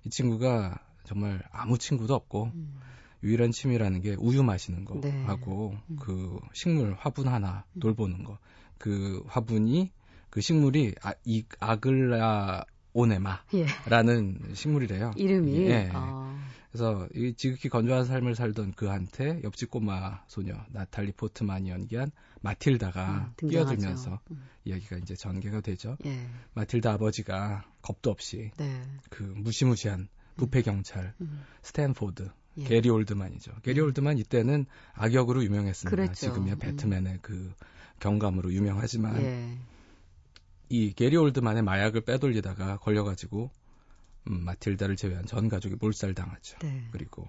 이 0.04 0.10
친구가 0.10 0.80
정말 1.04 1.44
아무 1.52 1.78
친구도 1.78 2.16
없고 2.16 2.52
음. 2.54 2.80
유일한 3.26 3.52
취미라는 3.52 4.02
게 4.02 4.16
우유 4.20 4.44
마시는 4.44 4.86
거 4.86 5.02
네. 5.02 5.24
하고 5.24 5.76
음. 5.90 5.98
그 6.00 6.40
식물 6.54 6.94
화분 6.94 7.28
하나 7.28 7.66
음. 7.74 7.80
돌보는 7.80 8.24
거. 8.24 8.38
그 8.78 9.24
화분이 9.28 9.92
그 10.30 10.42
식물이 10.42 10.96
아, 11.02 11.14
이 11.24 11.44
아글라 11.60 12.66
오네마라는 12.94 14.40
예. 14.50 14.54
식물이래요. 14.54 15.14
이름이 15.18 15.58
예. 15.68 15.90
아. 15.92 16.40
그래서 16.72 17.08
이 17.16 17.34
지극히 17.36 17.70
건조한 17.70 18.06
삶을 18.06 18.36
살던 18.36 18.74
그한테 18.74 19.42
옆집 19.44 19.72
꼬마 19.72 20.22
소녀 20.28 20.54
나탈리 20.70 21.14
포트만이 21.14 21.70
연기한 21.70 22.12
마틸다가 22.42 23.34
음. 23.42 23.50
뛰어들면서 23.50 24.20
음. 24.30 24.44
이야기가 24.66 24.98
이제 24.98 25.16
전개가 25.16 25.62
되죠. 25.62 25.98
예. 26.06 26.28
마틸다 26.54 26.94
아버지가 26.94 27.66
겁도 27.82 28.12
없이 28.12 28.52
네. 28.58 28.84
그 29.10 29.24
무시무시한 29.24 30.10
부패 30.36 30.62
경찰 30.62 31.14
음. 31.22 31.44
스탠포드 31.62 32.30
예. 32.58 32.64
게리 32.64 32.90
올드만이죠. 32.90 33.52
게리 33.64 33.82
음. 33.82 33.88
올드만 33.88 34.18
이때는 34.18 34.66
악역으로 34.94 35.44
유명했습니다. 35.44 35.90
그랬죠. 35.90 36.14
지금이야 36.14 36.54
음. 36.54 36.60
배트맨의 36.60 37.20
그 37.22 37.54
경감으로 38.00 38.54
유명하지만 38.54 39.22
예. 39.22 39.58
이 40.70 40.94
게리 40.94 41.18
올드만의 41.18 41.64
마약을 41.64 42.02
빼돌리다가 42.02 42.78
걸려가지고 42.78 43.52
음, 44.28 44.44
마틸다를 44.44 44.96
제외한 44.96 45.26
전 45.26 45.50
가족이 45.50 45.76
몰살당하죠. 45.80 46.58
네. 46.60 46.88
그리고 46.92 47.28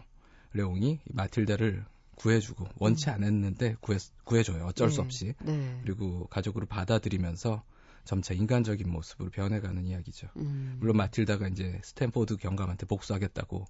레옹이 0.53 1.01
이 1.05 1.13
마틸다를 1.13 1.85
구해주고 2.17 2.67
원치 2.79 3.11
않았는데 3.11 3.77
구해 3.81 3.99
구해줘요. 4.25 4.65
어쩔 4.65 4.91
수 4.91 4.97
네. 4.97 5.03
없이. 5.03 5.35
네. 5.43 5.81
그리고 5.83 6.27
가족으로 6.29 6.67
받아들이면서 6.67 7.63
점차 8.07 8.33
인간적인 8.33 8.91
모습으로 8.91 9.31
변해가는 9.31 9.85
이야기죠. 9.85 10.29
음. 10.37 10.77
물론 10.79 10.97
마틸다가 10.97 11.49
이제 11.49 11.79
스탠포드 11.83 12.37
경감한테 12.37 12.87
복수하겠다고 12.87 13.67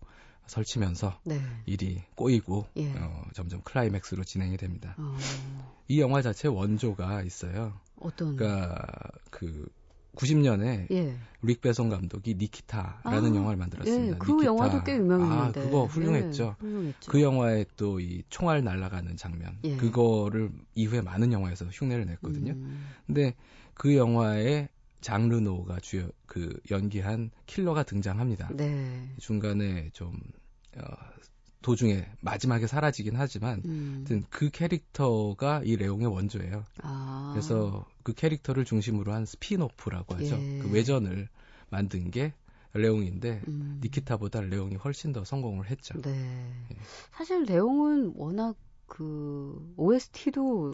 설치면서 0.46 1.18
네. 1.25 1.40
일이 1.66 2.03
꼬이고 2.14 2.68
예. 2.77 2.92
어, 2.92 3.25
점점 3.35 3.62
클라이맥스로 3.62 4.22
진행이 4.22 4.57
됩니다. 4.59 4.94
어. 4.99 5.16
이 5.88 6.01
영화 6.01 6.22
자체 6.22 6.46
원조가 6.46 7.22
있어요. 7.22 7.81
어떤 7.99 8.37
그러니까 8.37 8.87
그 9.31 9.68
90년에 10.16 10.90
예. 10.90 11.16
뤽 11.42 11.61
베송 11.61 11.90
감독이 11.90 12.35
니키타라는 12.35 13.33
아, 13.33 13.37
영화를 13.37 13.57
만들었습니다. 13.57 14.14
예, 14.14 14.18
그 14.18 14.33
니키타. 14.33 14.46
영화도 14.46 14.85
꽤 14.85 14.96
유명했는데. 14.96 15.61
아, 15.61 15.64
그거 15.64 15.85
훌륭했죠. 15.85 16.57
네, 16.61 16.66
훌륭했죠. 16.66 17.11
그 17.11 17.22
영화에 17.22 17.64
또이 17.76 18.24
총알 18.29 18.64
날아가는 18.64 19.16
장면, 19.16 19.59
예. 19.64 19.76
그거를 19.76 20.50
이후에 20.74 21.02
많은 21.02 21.33
영화에서 21.33 21.66
흉내를 21.66 22.07
냈거든요. 22.07 22.52
음. 22.52 22.87
근데 23.07 23.35
그 23.74 23.94
영화에 23.94 24.68
장 25.02 25.30
르노가 25.30 25.79
주요 25.81 26.09
그 26.26 26.59
연기한 26.70 27.31
킬러가 27.46 27.85
등장합니다. 27.85 28.48
네. 28.55 29.09
중간에 29.18 29.90
좀 29.92 30.18
어, 30.76 30.83
도중에 31.66 32.07
마지막에 32.20 32.68
사라지긴 32.68 33.16
하지만 33.16 33.61
음. 33.64 34.24
그 34.31 34.50
캐릭터가 34.50 35.62
이 35.64 35.74
레옹의 35.74 36.07
원조예요. 36.07 36.62
아. 36.83 37.31
그래서 37.33 37.85
그 38.05 38.12
캐릭터를 38.12 38.64
중심으로 38.64 39.12
한 39.12 39.26
spin-off라고 39.26 40.14
하죠. 40.14 40.37
예. 40.40 40.59
그 40.61 40.70
외전을 40.70 41.29
만든 41.68 42.12
게 42.12 42.35
레옹인데 42.72 43.42
음. 43.48 43.81
니키타보다 43.83 44.42
레옹이 44.42 44.76
훨씬 44.76 45.12
더 45.12 45.24
성공을 45.24 45.68
했죠. 45.68 46.00
네. 46.02 46.12
예. 46.70 46.76
사실 47.11 47.42
내용은 47.42 48.12
워낙 48.14 48.55
그 48.87 49.74
OST도 49.76 50.72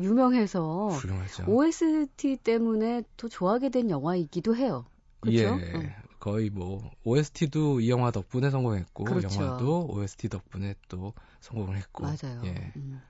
유명해서 0.00 0.88
훌륭하죠. 0.88 1.44
OST 1.46 2.38
때문에 2.42 3.04
더 3.16 3.28
좋아하게 3.28 3.68
된 3.68 3.90
영화이기도 3.90 4.56
해요. 4.56 4.86
그렇죠? 5.20 5.38
예. 5.38 5.72
어. 5.76 6.01
거의 6.22 6.50
뭐 6.50 6.88
OST도 7.02 7.80
이 7.80 7.90
영화 7.90 8.12
덕분에 8.12 8.48
성공했고 8.48 9.02
그렇죠. 9.02 9.42
영화도 9.42 9.88
OST 9.90 10.28
덕분에 10.28 10.76
또 10.88 11.14
성공을 11.40 11.76
했고 11.76 12.04
맞아요. 12.04 12.40
예. 12.44 12.72
음. 12.76 13.00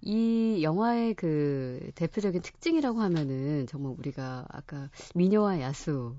이 0.00 0.60
영화의 0.62 1.14
그 1.14 1.90
대표적인 1.96 2.42
특징이라고 2.42 3.00
하면은 3.00 3.66
정말 3.66 3.96
우리가 3.98 4.46
아까 4.48 4.88
미녀와 5.16 5.62
야수 5.62 6.14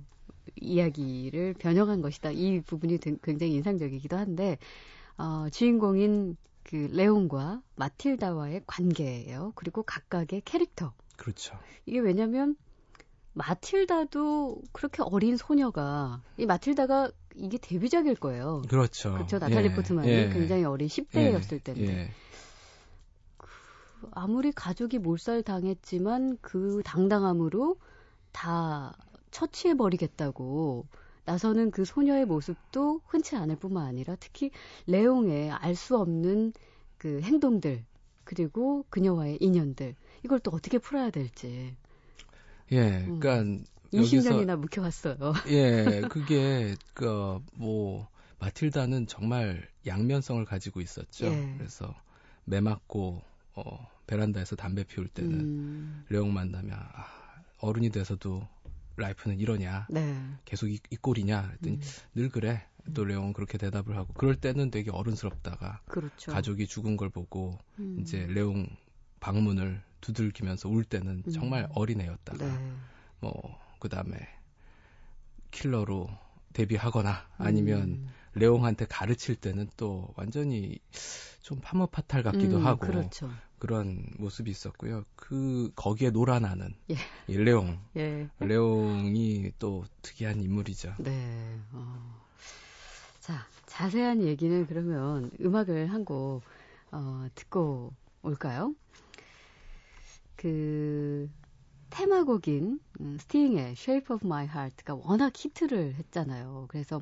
이야기를 0.59 1.53
변형한 1.53 2.01
것이다. 2.01 2.31
이 2.31 2.59
부분이 2.59 2.97
등- 2.97 3.17
굉장히 3.23 3.53
인상적이기도 3.53 4.17
한데 4.17 4.57
어, 5.17 5.47
주인공인 5.49 6.35
그 6.63 6.89
레온과 6.91 7.61
마틸다와의 7.77 8.63
관계예요. 8.67 9.53
그리고 9.55 9.83
각각의 9.83 10.41
캐릭터. 10.43 10.91
그렇죠. 11.15 11.57
이게 11.85 11.99
왜냐면 11.99 12.57
마틸다도 13.35 14.61
그렇게 14.71 15.03
어린 15.03 15.37
소녀가 15.37 16.21
이 16.37 16.45
마틸다가 16.45 17.11
이게 17.35 17.57
데뷔작일 17.57 18.15
거예요. 18.15 18.63
그렇죠. 18.69 19.11
그렇죠. 19.13 19.39
나탈리 19.39 19.69
예. 19.69 19.73
포트만이 19.73 20.09
예. 20.09 20.29
굉장히 20.29 20.63
어린 20.63 20.87
10대였을 20.87 21.63
때인데 21.63 21.97
예. 21.97 22.11
아무리 24.11 24.51
가족이 24.51 24.99
몰살 24.99 25.43
당했지만 25.43 26.37
그 26.41 26.81
당당함으로 26.85 27.75
다 28.31 28.95
처치해 29.31 29.75
버리겠다고 29.75 30.85
나서는 31.25 31.71
그 31.71 31.83
소녀의 31.83 32.25
모습도 32.25 33.01
흔치 33.05 33.35
않을 33.35 33.57
뿐만 33.57 33.85
아니라 33.85 34.15
특히 34.19 34.51
레옹의 34.87 35.51
알 35.51 35.75
수 35.75 35.97
없는 35.97 36.53
그 36.97 37.19
행동들 37.21 37.83
그리고 38.23 38.85
그녀와의 38.89 39.39
인연들 39.41 39.95
이걸 40.23 40.39
또 40.39 40.51
어떻게 40.51 40.77
풀어야 40.77 41.09
될지 41.09 41.75
예. 42.71 43.05
음. 43.07 43.19
그러니까 43.19 43.65
20년이나 43.93 44.57
묵혀왔어요. 44.57 45.33
예, 45.47 46.01
그게 46.09 46.75
그뭐 46.93 48.07
마틸다는 48.39 49.07
정말 49.07 49.67
양면성을 49.85 50.43
가지고 50.45 50.81
있었죠. 50.81 51.27
예. 51.27 51.55
그래서 51.57 51.95
매 52.43 52.59
맞고 52.61 53.21
어, 53.55 53.87
베란다에서 54.07 54.55
담배 54.55 54.83
피울 54.83 55.07
때는 55.07 55.39
음, 55.39 56.05
레옹 56.09 56.33
만나면 56.33 56.77
아, 56.77 57.07
어른이 57.59 57.89
돼서도 57.89 58.47
라이프는 58.97 59.39
이러냐 59.39 59.87
네. 59.89 60.15
계속 60.45 60.69
이, 60.69 60.79
이 60.89 60.95
꼴이냐 60.95 61.47
그랬더니 61.47 61.75
음, 61.75 61.81
늘 62.13 62.29
그래 62.29 62.65
또 62.93 63.03
레옹은 63.03 63.33
그렇게 63.33 63.57
대답을 63.57 63.97
하고 63.97 64.13
그럴 64.13 64.35
때는 64.35 64.69
되게 64.69 64.91
어른스럽다가 64.91 65.81
그렇죠. 65.87 66.31
가족이 66.31 66.67
죽은 66.67 66.97
걸 66.97 67.09
보고 67.09 67.57
음, 67.79 67.97
이제 67.99 68.27
레옹 68.29 68.67
방문을 69.25 69.81
두들기면서 70.01 70.69
울 70.69 70.83
때는 70.83 71.23
음. 71.25 71.31
정말 71.31 71.67
어린애였다가 71.73 72.45
네. 72.45 72.71
뭐 73.21 73.65
그 73.85 73.89
다음에 73.89 74.15
킬러로 75.51 76.09
데뷔하거나 76.53 77.27
아니면 77.37 77.81
음, 77.83 78.09
레옹한테 78.33 78.85
가르칠 78.85 79.35
때는 79.35 79.69
또 79.77 80.11
완전히 80.15 80.79
좀 81.43 81.59
파무파탈 81.61 82.23
같기도 82.23 82.57
음, 82.57 82.65
하고 82.65 82.79
그렇죠. 82.79 83.29
그런 83.59 84.03
모습이 84.17 84.49
있었고요. 84.49 85.03
그 85.15 85.71
거기에 85.75 86.09
놀아나는 86.09 86.73
예. 86.89 86.95
이 87.27 87.37
레옹, 87.37 87.79
예. 87.95 88.27
레옹이 88.39 89.51
또 89.59 89.85
특이한 90.01 90.41
인물이죠. 90.41 90.95
네. 90.97 91.59
어. 91.71 92.21
자, 93.19 93.45
자세한 93.67 94.23
얘기는 94.23 94.65
그러면 94.65 95.29
음악을 95.39 95.91
한곡 95.91 96.41
어, 96.91 97.27
듣고 97.35 97.93
올까요? 98.23 98.73
그 100.35 101.29
테마곡인 101.89 102.79
음, 102.99 103.17
스팅의 103.19 103.71
Shape 103.71 104.15
of 104.15 104.25
My 104.25 104.45
Heart가 104.45 104.95
워낙 104.95 105.33
히트를 105.35 105.95
했잖아요. 105.95 106.65
그래서 106.67 107.01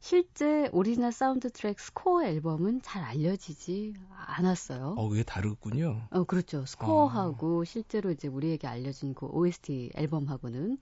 실제 0.00 0.68
오리지널 0.72 1.12
사운드 1.12 1.50
트랙 1.50 1.80
스코어 1.80 2.24
앨범은 2.24 2.82
잘 2.82 3.02
알려지지 3.02 3.94
않았어요. 4.10 4.94
어, 4.98 5.08
그게 5.08 5.22
다르군요. 5.22 6.06
어, 6.10 6.24
그렇죠. 6.24 6.66
스코어하고 6.66 7.64
실제로 7.64 8.10
이제 8.10 8.28
우리에게 8.28 8.66
알려진 8.66 9.14
그 9.14 9.26
OST 9.26 9.92
앨범하고는 9.94 10.76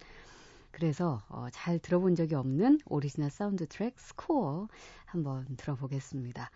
그래서 0.73 1.23
어, 1.29 1.47
잘 1.53 1.79
들어본 1.79 2.17
적이 2.17 2.35
없는 2.35 2.81
오리지널 2.87 3.31
사운드 3.31 3.67
트랙 3.69 3.99
스코어 4.01 4.67
한번 5.05 5.47
들어보겠습니다. 5.57 6.51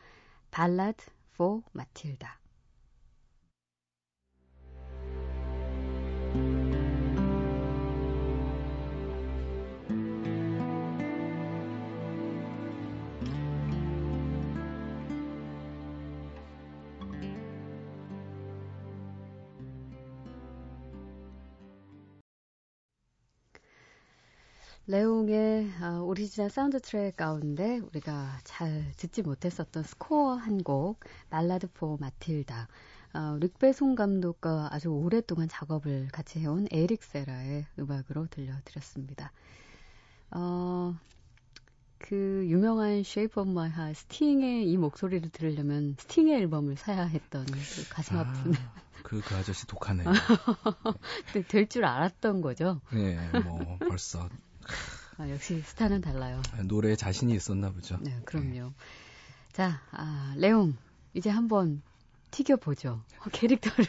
Ballad 0.51 1.05
for 1.35 1.63
Matilda. 1.75 2.31
레옹의 24.89 25.69
어, 25.83 26.03
오리지널 26.05 26.49
사운드 26.49 26.81
트랙 26.81 27.17
가운데 27.17 27.79
우리가 27.79 28.39
잘 28.45 28.93
듣지 28.97 29.23
못했었던 29.23 29.83
스코어 29.83 30.35
한 30.37 30.59
곡 30.63 31.01
Ballad 31.29 31.69
for 31.73 31.97
Matilda 32.01 32.69
어, 33.15 33.37
뤽 33.41 33.63
베송 33.63 33.97
감독과 33.97 34.69
아주 34.73 34.89
오랫동안 34.91 35.49
작업을 35.49 36.09
같이 36.13 36.39
해온 36.39 36.69
에릭 36.71 37.03
세라의 37.03 37.67
음악으로 37.79 38.27
들려드렸습니다. 38.29 39.33
어, 40.31 40.95
그 41.99 42.45
유명한 42.47 42.99
Shape 43.01 43.41
of 43.43 43.51
My 43.51 43.69
Heart 43.71 44.01
스팅의 44.03 44.71
이 44.71 44.77
목소리를 44.77 45.31
들으려면 45.31 45.97
스팅의 45.99 46.35
앨범을 46.43 46.77
사야 46.77 47.05
했던 47.07 47.45
그 47.47 47.89
가슴 47.91 48.19
아픈 48.19 48.55
아, 48.55 48.73
그, 49.03 49.21
그 49.21 49.35
아저씨 49.35 49.67
독하네요. 49.67 50.13
될줄 51.49 51.85
알았던 51.85 52.41
거죠. 52.43 52.81
네, 52.93 53.17
뭐 53.45 53.79
벌써 53.79 54.29
아, 55.19 55.31
역시 55.31 55.61
스타는 55.63 56.01
달라요. 56.01 56.43
노래에 56.65 56.97
자신이 56.97 57.35
있었나 57.35 57.71
보죠. 57.71 57.99
네, 58.01 58.19
그럼요. 58.25 58.73
자, 59.53 59.81
아, 59.91 60.35
레옹 60.37 60.77
이제 61.15 61.31
한번 61.31 61.83
튀겨 62.31 62.57
보죠. 62.57 63.03
캐릭터를 63.33 63.87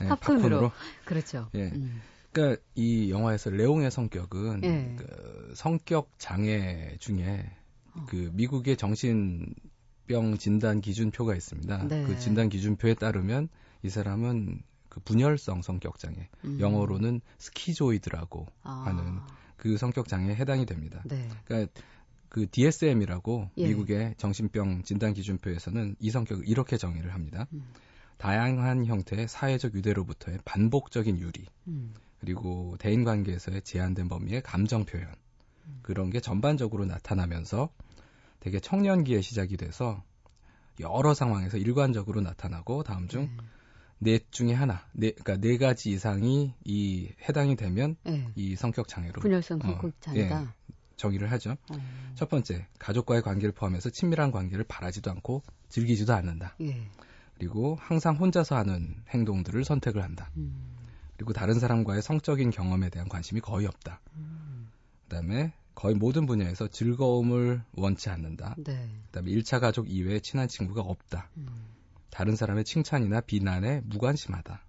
네, 0.00 0.08
팝콘으로. 0.08 0.18
팝콘으로. 0.20 0.72
그렇죠. 1.04 1.48
예. 1.54 1.70
음. 1.70 2.02
그러니까 2.32 2.62
이 2.74 3.10
영화에서 3.10 3.50
레옹의 3.50 3.90
성격은 3.90 4.64
예. 4.64 4.96
그 4.98 5.52
성격 5.54 6.10
장애 6.18 6.96
중에 6.98 7.50
어. 7.94 8.06
그 8.08 8.30
미국의 8.34 8.76
정신병 8.76 10.38
진단 10.38 10.80
기준표가 10.80 11.34
있습니다. 11.34 11.88
네. 11.88 12.04
그 12.04 12.18
진단 12.18 12.48
기준표에 12.48 12.94
따르면 12.94 13.48
이 13.82 13.88
사람은 13.90 14.62
그 14.88 15.00
분열성 15.00 15.62
성격 15.62 15.98
장애, 15.98 16.28
음. 16.44 16.60
영어로는 16.60 17.22
스키조이드라고 17.38 18.46
아, 18.62 18.82
하는 18.86 19.20
그 19.62 19.76
성격 19.76 20.08
장애에 20.08 20.34
해당이 20.34 20.66
됩니다. 20.66 21.04
네. 21.04 21.28
그러니까 21.44 21.72
그 22.28 22.50
DSM이라고 22.50 23.48
예. 23.58 23.68
미국의 23.68 24.16
정신병 24.18 24.82
진단 24.82 25.14
기준표에서는 25.14 25.94
이 26.00 26.10
성격을 26.10 26.48
이렇게 26.48 26.76
정의를 26.76 27.14
합니다. 27.14 27.46
음. 27.52 27.62
다양한 28.16 28.86
형태의 28.86 29.28
사회적 29.28 29.76
유대로부터의 29.76 30.40
반복적인 30.44 31.20
유리, 31.20 31.46
음. 31.68 31.94
그리고 32.18 32.74
대인 32.80 33.04
관계에서의 33.04 33.62
제한된 33.62 34.08
범위의 34.08 34.42
감정 34.42 34.84
표현 34.84 35.06
그런 35.82 36.10
게 36.10 36.18
전반적으로 36.18 36.84
나타나면서 36.84 37.68
되게 38.40 38.58
청년기에 38.58 39.20
시작이 39.20 39.56
돼서 39.56 40.02
여러 40.80 41.14
상황에서 41.14 41.56
일관적으로 41.56 42.20
나타나고 42.20 42.82
다음 42.82 43.06
중 43.06 43.22
음. 43.22 43.38
넷 44.02 44.32
중에 44.32 44.52
하나, 44.52 44.84
네, 44.92 45.12
그러니까 45.12 45.36
네 45.36 45.58
가지 45.58 45.90
이상이 45.90 46.54
이 46.64 47.08
해당이 47.28 47.54
되면 47.54 47.96
네. 48.02 48.28
이 48.34 48.56
성격 48.56 48.88
장애로 48.88 49.20
분열성 49.20 49.60
어, 49.62 49.66
성격 49.66 50.00
장애다. 50.00 50.54
정의를 50.96 51.30
하죠. 51.32 51.52
어, 51.52 51.76
첫 52.16 52.28
번째, 52.28 52.66
가족과의 52.80 53.22
관계를 53.22 53.52
포함해서 53.52 53.90
친밀한 53.90 54.32
관계를 54.32 54.64
바라지도 54.64 55.10
않고 55.12 55.42
즐기지도 55.68 56.14
않는다. 56.14 56.56
예. 56.62 56.88
그리고 57.38 57.76
항상 57.80 58.16
혼자서 58.16 58.56
하는 58.56 58.96
행동들을 59.10 59.64
선택을 59.64 60.02
한다. 60.02 60.30
음. 60.36 60.52
그리고 61.16 61.32
다른 61.32 61.58
사람과의 61.58 62.02
성적인 62.02 62.50
경험에 62.50 62.90
대한 62.90 63.08
관심이 63.08 63.40
거의 63.40 63.66
없다. 63.66 64.00
음. 64.16 64.68
그다음에 65.08 65.52
거의 65.74 65.94
모든 65.94 66.26
분야에서 66.26 66.68
즐거움을 66.68 67.62
원치 67.74 68.10
않는다. 68.10 68.56
네. 68.58 68.90
그다음에 69.06 69.30
1차 69.30 69.60
가족 69.60 69.90
이외에 69.90 70.20
친한 70.20 70.48
친구가 70.48 70.82
없다. 70.82 71.30
음. 71.36 71.46
다른 72.12 72.36
사람의 72.36 72.64
칭찬이나 72.64 73.22
비난에 73.22 73.80
무관심하다. 73.86 74.62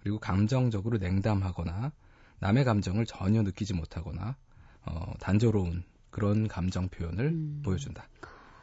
그리고 0.00 0.20
감정적으로 0.20 0.98
냉담하거나 0.98 1.92
남의 2.40 2.64
감정을 2.64 3.06
전혀 3.06 3.42
느끼지 3.42 3.72
못하거나 3.72 4.36
어, 4.84 5.14
단조로운 5.18 5.82
그런 6.10 6.46
감정 6.46 6.88
표현을 6.88 7.24
음. 7.24 7.62
보여준다. 7.64 8.06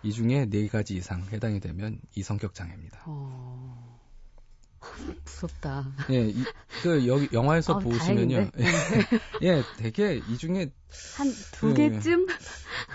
이 0.03 0.13
중에 0.13 0.45
네 0.45 0.67
가지 0.67 0.95
이상 0.95 1.23
해당이 1.31 1.59
되면 1.59 1.99
이 2.13 2.21
성격 2.21 2.53
장애입니다. 2.53 3.03
어. 3.07 3.99
무섭다. 5.25 5.91
예, 6.11 6.27
이, 6.27 6.43
그 6.83 7.07
여기 7.07 7.27
영화에서 7.33 7.73
아, 7.73 7.79
보시면요, 7.79 8.51
다행인데? 8.51 8.63
예, 9.41 9.63
되게 9.77 10.21
이 10.29 10.37
중에 10.37 10.71
한두 11.17 11.59
그, 11.59 11.73
개쯤? 11.73 12.27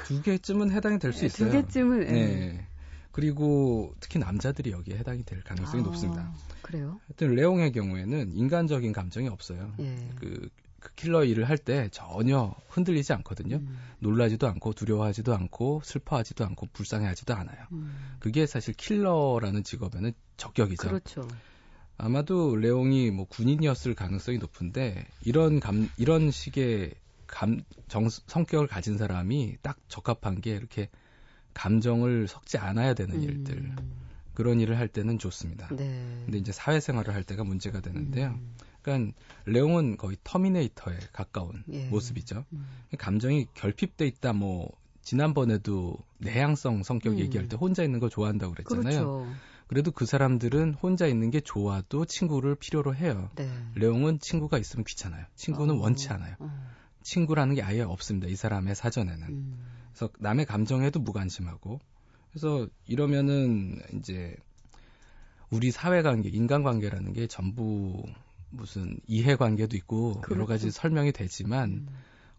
두 0.07 0.23
개쯤은 0.23 0.71
해당이 0.71 1.01
될수두 1.01 1.27
있어요. 1.27 1.51
개쯤은. 1.51 2.03
예. 2.03 2.13
네. 2.13 2.70
그리고 3.13 3.95
특히 4.01 4.19
남자들이 4.19 4.71
여기에 4.71 4.99
해당이 4.99 5.25
될 5.25 5.43
가능성이 5.43 5.83
아, 5.83 5.87
높습니다. 5.87 6.33
그래요? 6.63 7.01
하여튼 7.09 7.35
레옹의 7.35 7.73
경우에는 7.73 8.33
인간적인 8.35 8.93
감정이 8.93 9.29
없어요. 9.29 9.73
예. 9.81 10.11
그, 10.17 10.49
그 10.79 10.95
킬러 10.95 11.25
일을 11.25 11.49
할 11.49 11.59
때 11.59 11.89
전혀 11.91 12.55
흔들리지 12.69 13.13
않거든요. 13.15 13.57
음. 13.57 13.79
놀라지도 13.99 14.47
않고 14.47 14.73
두려워하지도 14.73 15.35
않고 15.35 15.83
슬퍼하지도 15.85 16.45
않고 16.45 16.69
불쌍해하지도 16.73 17.35
않아요. 17.35 17.67
음. 17.73 18.17
그게 18.19 18.47
사실 18.47 18.75
킬러라는 18.75 19.65
직업에는 19.65 20.13
적격이죠. 20.37 20.89
그렇죠. 20.89 21.29
아마도 21.99 22.57
레옹이 22.57 23.11
뭐 23.11 23.27
군인이었을 23.27 23.95
가능성이 23.95 24.39
높은데 24.39 25.07
이런 25.23 25.61
감 25.61 25.91
이런 25.99 26.31
식의 26.31 26.95
감 27.27 27.61
정, 27.89 28.09
성격을 28.09 28.69
가진 28.69 28.97
사람이 28.97 29.59
딱 29.61 29.77
적합한 29.89 30.41
게 30.41 30.53
이렇게 30.53 30.89
감정을 31.55 32.29
섞지 32.29 32.59
않아야 32.59 32.95
되는 32.95 33.23
일들 33.23 33.57
음. 33.57 33.77
그런 34.35 34.61
일을 34.61 34.79
할 34.79 34.89
때는 34.89 35.19
좋습니다. 35.19 35.69
네. 35.69 36.23
근데 36.25 36.39
이제 36.39 36.53
사회생활을 36.53 37.15
할 37.15 37.25
때가 37.25 37.45
문제가 37.45 37.81
되는데요. 37.81 38.29
음. 38.31 38.55
그러니까 38.83 39.15
레옹은 39.45 39.97
거의 39.97 40.17
터미네이터에 40.25 40.97
가까운 41.13 41.63
예. 41.71 41.89
모습이죠. 41.89 42.45
음. 42.53 42.67
감정이 42.97 43.49
결핍돼 43.55 44.07
있다 44.07 44.33
뭐 44.33 44.71
지난번에도 45.03 45.97
내향성 46.19 46.83
성격 46.83 47.15
음. 47.15 47.19
얘기할 47.19 47.49
때 47.49 47.57
혼자 47.57 47.83
있는 47.83 48.01
걸 48.01 48.11
좋아한다고 48.11 48.55
그랬잖아요. 48.55 48.83
그렇죠. 48.83 49.27
그래도 49.67 49.93
그 49.93 50.05
사람들은 50.05 50.75
혼자 50.75 51.07
있는 51.07 51.31
게 51.31 51.41
좋아도 51.41 52.05
친구를 52.05 52.57
필요로 52.57 52.95
해요. 52.95 53.31
네. 53.37 53.49
레옹은 53.75 54.19
친구가 54.19 54.59
있으면 54.59 54.85
귀찮아요. 54.85 55.25
친구는 55.37 55.77
어. 55.77 55.79
원치 55.79 56.09
않아요. 56.09 56.35
어. 56.39 56.51
친구라는 57.03 57.55
게 57.55 57.63
아예 57.63 57.83
없습니다. 57.83 58.27
이 58.27 58.37
사람의 58.37 58.75
사전에는. 58.75 59.29
음. 59.29 59.70
그래서 59.93 60.11
남의 60.19 60.47
감정에도 60.47 61.01
무관심하고. 61.01 61.81
그래서 62.31 62.69
이러면은 62.87 63.81
이제 63.95 64.37
우리 65.51 65.71
사회관계, 65.71 66.29
인간관계라는 66.29 67.13
게 67.13 67.27
전부 67.27 68.05
무슨 68.51 68.99
이해관계도 69.07 69.77
있고 69.77 70.15
여러 70.17 70.21
그렇죠. 70.21 70.47
가지 70.47 70.71
설명이 70.71 71.13
되지만 71.13 71.71
음. 71.71 71.89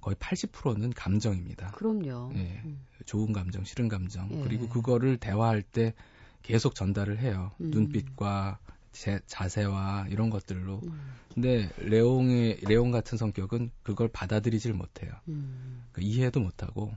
거의 0.02 0.16
80%는 0.16 0.92
감정입니다. 0.92 1.72
그럼요. 1.72 2.32
예. 2.36 2.62
음. 2.66 2.82
좋은 3.06 3.32
감정, 3.34 3.64
싫은 3.64 3.88
감정. 3.88 4.30
예. 4.32 4.44
그리고 4.44 4.68
그거를 4.68 5.18
대화할 5.18 5.62
때 5.62 5.94
계속 6.42 6.74
전달을 6.74 7.20
해요. 7.20 7.52
음. 7.62 7.70
눈빛과 7.72 8.60
제, 8.92 9.20
자세와 9.28 10.08
이런 10.10 10.30
것들로. 10.30 10.82
음. 10.84 11.00
근데 11.34 11.70
레옹의 11.78 12.62
레옹 12.64 12.92
같은 12.92 13.18
성격은 13.18 13.72
그걸 13.84 14.10
받아들이질 14.10 14.74
못해요. 14.74 15.12
음. 15.30 15.84
그 15.92 16.02
이해도 16.02 16.40
못하고 16.40 16.92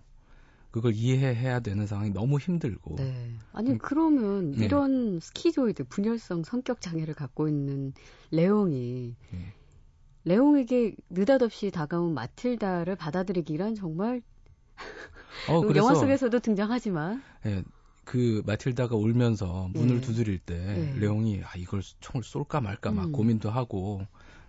그걸 0.74 0.92
이해해야 0.92 1.60
되는 1.60 1.86
상황이 1.86 2.10
너무 2.10 2.40
힘들고. 2.40 2.96
네. 2.96 3.30
아니 3.52 3.70
음. 3.70 3.78
그러면 3.78 4.50
네. 4.50 4.64
이런 4.64 5.20
schizoid 5.20 5.84
분열성 5.84 6.42
성격 6.42 6.80
장애를 6.80 7.14
갖고 7.14 7.46
있는 7.46 7.92
레옹이 8.32 9.14
예. 9.34 9.52
레옹에게 10.24 10.96
느닷없이 11.10 11.70
다가온 11.70 12.12
마틸다를 12.14 12.96
받아들이기란 12.96 13.76
정말 13.76 14.20
어, 15.48 15.62
영화 15.76 15.94
속에서도 15.94 16.36
등장하지만 16.40 17.22
예, 17.46 17.62
그 18.02 18.42
마틸다가 18.44 18.96
울면서 18.96 19.70
문을 19.74 19.98
예. 19.98 20.00
두드릴 20.00 20.40
때 20.40 20.56
예. 20.56 20.98
레옹이 20.98 21.42
아 21.44 21.56
이걸 21.56 21.82
총을 22.00 22.24
쏠까 22.24 22.60
말까 22.60 22.90
막 22.90 23.04
음. 23.04 23.12
고민도 23.12 23.48
하고 23.48 24.04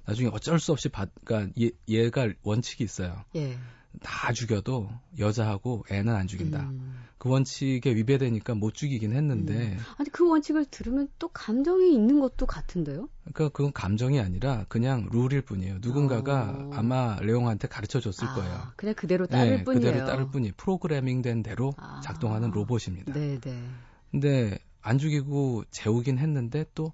나중에 0.05 0.31
어쩔 0.33 0.59
수 0.59 0.71
없이 0.71 0.89
받, 0.89 1.11
그러니까 1.23 1.53
얘, 1.61 1.69
얘가 1.87 2.29
원칙이 2.41 2.83
있어요. 2.83 3.23
예. 3.35 3.59
다 4.01 4.33
죽여도 4.33 4.89
여자하고 5.19 5.85
애는 5.89 6.13
안 6.13 6.27
죽인다. 6.27 6.61
음. 6.61 7.05
그 7.17 7.29
원칙에 7.29 7.95
위배되니까 7.95 8.53
못 8.53 8.73
죽이긴 8.73 9.13
했는데, 9.13 9.77
아니 9.97 10.09
그 10.09 10.29
원칙을 10.29 10.65
들으면 10.65 11.07
또 11.17 11.29
감정이 11.29 11.93
있는 11.93 12.19
것도 12.19 12.45
같은데요? 12.45 13.09
그러니까 13.33 13.49
그건 13.49 13.73
감정이 13.73 14.19
아니라 14.19 14.65
그냥 14.67 15.09
룰일 15.11 15.41
뿐이에요. 15.41 15.77
누군가가 15.81 16.51
어. 16.51 16.71
아마 16.73 17.17
레옹한테 17.21 17.67
가르쳐 17.67 17.99
줬을 17.99 18.27
아, 18.27 18.33
거예요. 18.35 18.61
그냥 18.75 18.95
그대로 18.95 19.25
따를 19.25 19.57
네, 19.57 19.63
뿐이에요. 19.63 19.91
그대로 19.91 20.05
따를 20.05 20.29
뿐이 20.29 20.51
프로그래밍된 20.51 21.41
대로 21.41 21.73
아. 21.77 22.01
작동하는 22.03 22.51
로봇입니다. 22.51 23.13
네, 23.13 23.39
네. 23.39 23.63
근데 24.11 24.59
안 24.81 24.99
죽이고 24.99 25.63
재우긴 25.71 26.19
했는데 26.19 26.65
또 26.75 26.93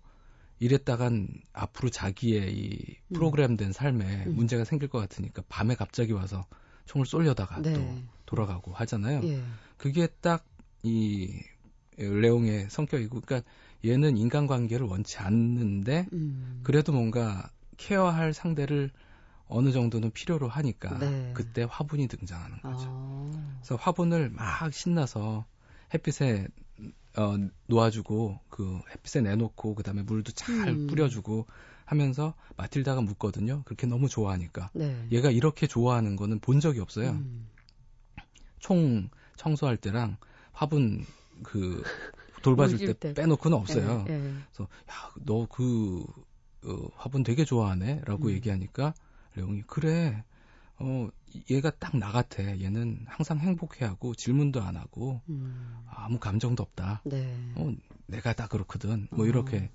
이랬다간 0.60 1.28
앞으로 1.54 1.90
자기의 1.90 2.54
이 2.54 2.96
음. 3.10 3.14
프로그램된 3.14 3.74
삶에 3.74 4.26
음. 4.28 4.36
문제가 4.36 4.64
생길 4.64 4.88
것 4.88 5.00
같으니까 5.00 5.42
밤에 5.50 5.76
갑자기 5.76 6.14
와서 6.14 6.46
총을 6.92 7.06
쏠려다가 7.06 7.62
네. 7.62 7.74
또 7.74 7.98
돌아가고 8.26 8.74
하잖아요. 8.74 9.22
예. 9.24 9.44
그게 9.78 10.08
딱 10.08 10.46
이 10.84 11.44
레옹의 11.98 12.70
성격이고, 12.70 13.22
그러니까 13.22 13.48
얘는 13.86 14.18
인간관계를 14.18 14.86
원치 14.86 15.18
않는데 15.20 16.08
음. 16.14 16.62
그래도 16.64 16.92
뭔가 16.92 17.50
케어할 17.78 18.34
상대를 18.34 18.92
어느 19.48 19.72
정도는 19.72 20.12
필요로 20.12 20.48
하니까 20.48 20.98
네. 20.98 21.32
그때 21.36 21.66
화분이 21.70 22.08
등장하는 22.08 22.62
거죠. 22.62 22.88
어. 22.90 23.32
그래서 23.58 23.76
화분을 23.76 24.30
막 24.30 24.74
신나서 24.74 25.46
햇빛에 25.94 26.48
어, 27.18 27.36
놓아주고 27.68 28.40
그 28.50 28.80
햇빛에 28.92 29.22
내놓고 29.22 29.76
그 29.76 29.84
다음에 29.84 30.04
물도 30.04 30.32
잘 30.32 30.70
음. 30.70 30.88
뿌려주고 30.88 31.48
하면서 31.92 32.34
마틸다가 32.56 33.02
묻거든요. 33.02 33.64
그렇게 33.66 33.86
너무 33.86 34.08
좋아하니까 34.08 34.70
네. 34.74 35.06
얘가 35.12 35.30
이렇게 35.30 35.68
좋아하는 35.68 36.16
거는 36.16 36.40
본 36.40 36.62
적이 36.62 36.80
없어요. 36.80 37.10
음. 37.12 37.50
총 38.60 39.10
청소할 39.36 39.76
때랑 39.76 40.16
화분 40.54 41.06
그 41.44 41.84
돌봐줄 42.44 42.78
때, 42.78 42.94
때. 42.94 43.14
빼놓고는 43.14 43.58
없어요. 43.58 44.06
예, 44.08 44.14
예. 44.14 44.34
그래서 44.54 44.64
야 44.90 45.12
너그 45.26 46.06
어, 46.64 46.88
화분 46.96 47.24
되게 47.24 47.44
좋아하네라고 47.44 48.28
음. 48.28 48.32
얘기하니까 48.32 48.94
레옹이 49.36 49.64
그래 49.68 50.24
어 50.78 51.10
얘가 51.50 51.72
딱 51.72 51.98
나 51.98 52.12
같아 52.14 52.42
얘는 52.58 53.06
항상 53.06 53.38
행복해하고 53.40 54.16
질문도 54.16 54.62
안 54.62 54.78
하고 54.78 55.22
음. 55.28 55.84
아무 55.90 56.20
감정도 56.20 56.64
없다 56.64 57.02
네. 57.04 57.52
어 57.56 57.70
내가 58.08 58.32
다 58.32 58.48
그렇거든 58.48 59.10
뭐 59.12 59.26
어. 59.26 59.28
이렇게 59.28 59.70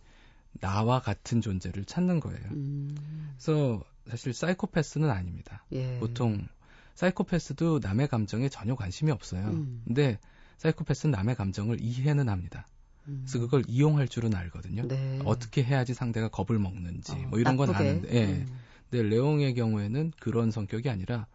나와 0.61 1.01
같은 1.01 1.41
존재를 1.41 1.85
찾는 1.85 2.21
거예요 2.21 2.45
음. 2.53 2.95
그래서 3.33 3.83
사실 4.09 4.33
사이코패스는 4.33 5.11
아닙니다 5.11 5.65
예. 5.73 5.99
보통 5.99 6.47
사이코패스도 6.95 7.81
남의 7.83 8.09
감정에 8.09 8.49
전혀 8.49 8.75
관심이 8.75 9.11
없어요 9.11 9.49
음. 9.49 9.83
근데 9.87 10.19
사이코패스는 10.59 11.13
남의 11.13 11.35
감정을 11.35 11.81
이해는 11.81 12.29
합니다 12.29 12.67
음. 13.09 13.25
그래서 13.27 13.39
그걸 13.39 13.65
이용할 13.69 14.09
줄은 14.09 14.35
알거든요 14.35 14.89
네. 14.89 15.21
어떻게 15.25 15.63
해야지 15.63 15.95
상대가 15.95 16.29
겁을 16.29 16.59
먹는지 16.59 17.13
어, 17.13 17.29
뭐 17.29 17.39
이런 17.39 17.57
건 17.57 17.73
나쁘게. 17.73 17.89
아는데 17.89 18.15
예. 18.15 18.25
음. 18.27 18.47
근데 18.91 19.09
레옹의 19.09 19.55
경우에는 19.55 20.13
그런 20.21 20.51
성격이 20.51 20.89
아니라 20.89 21.27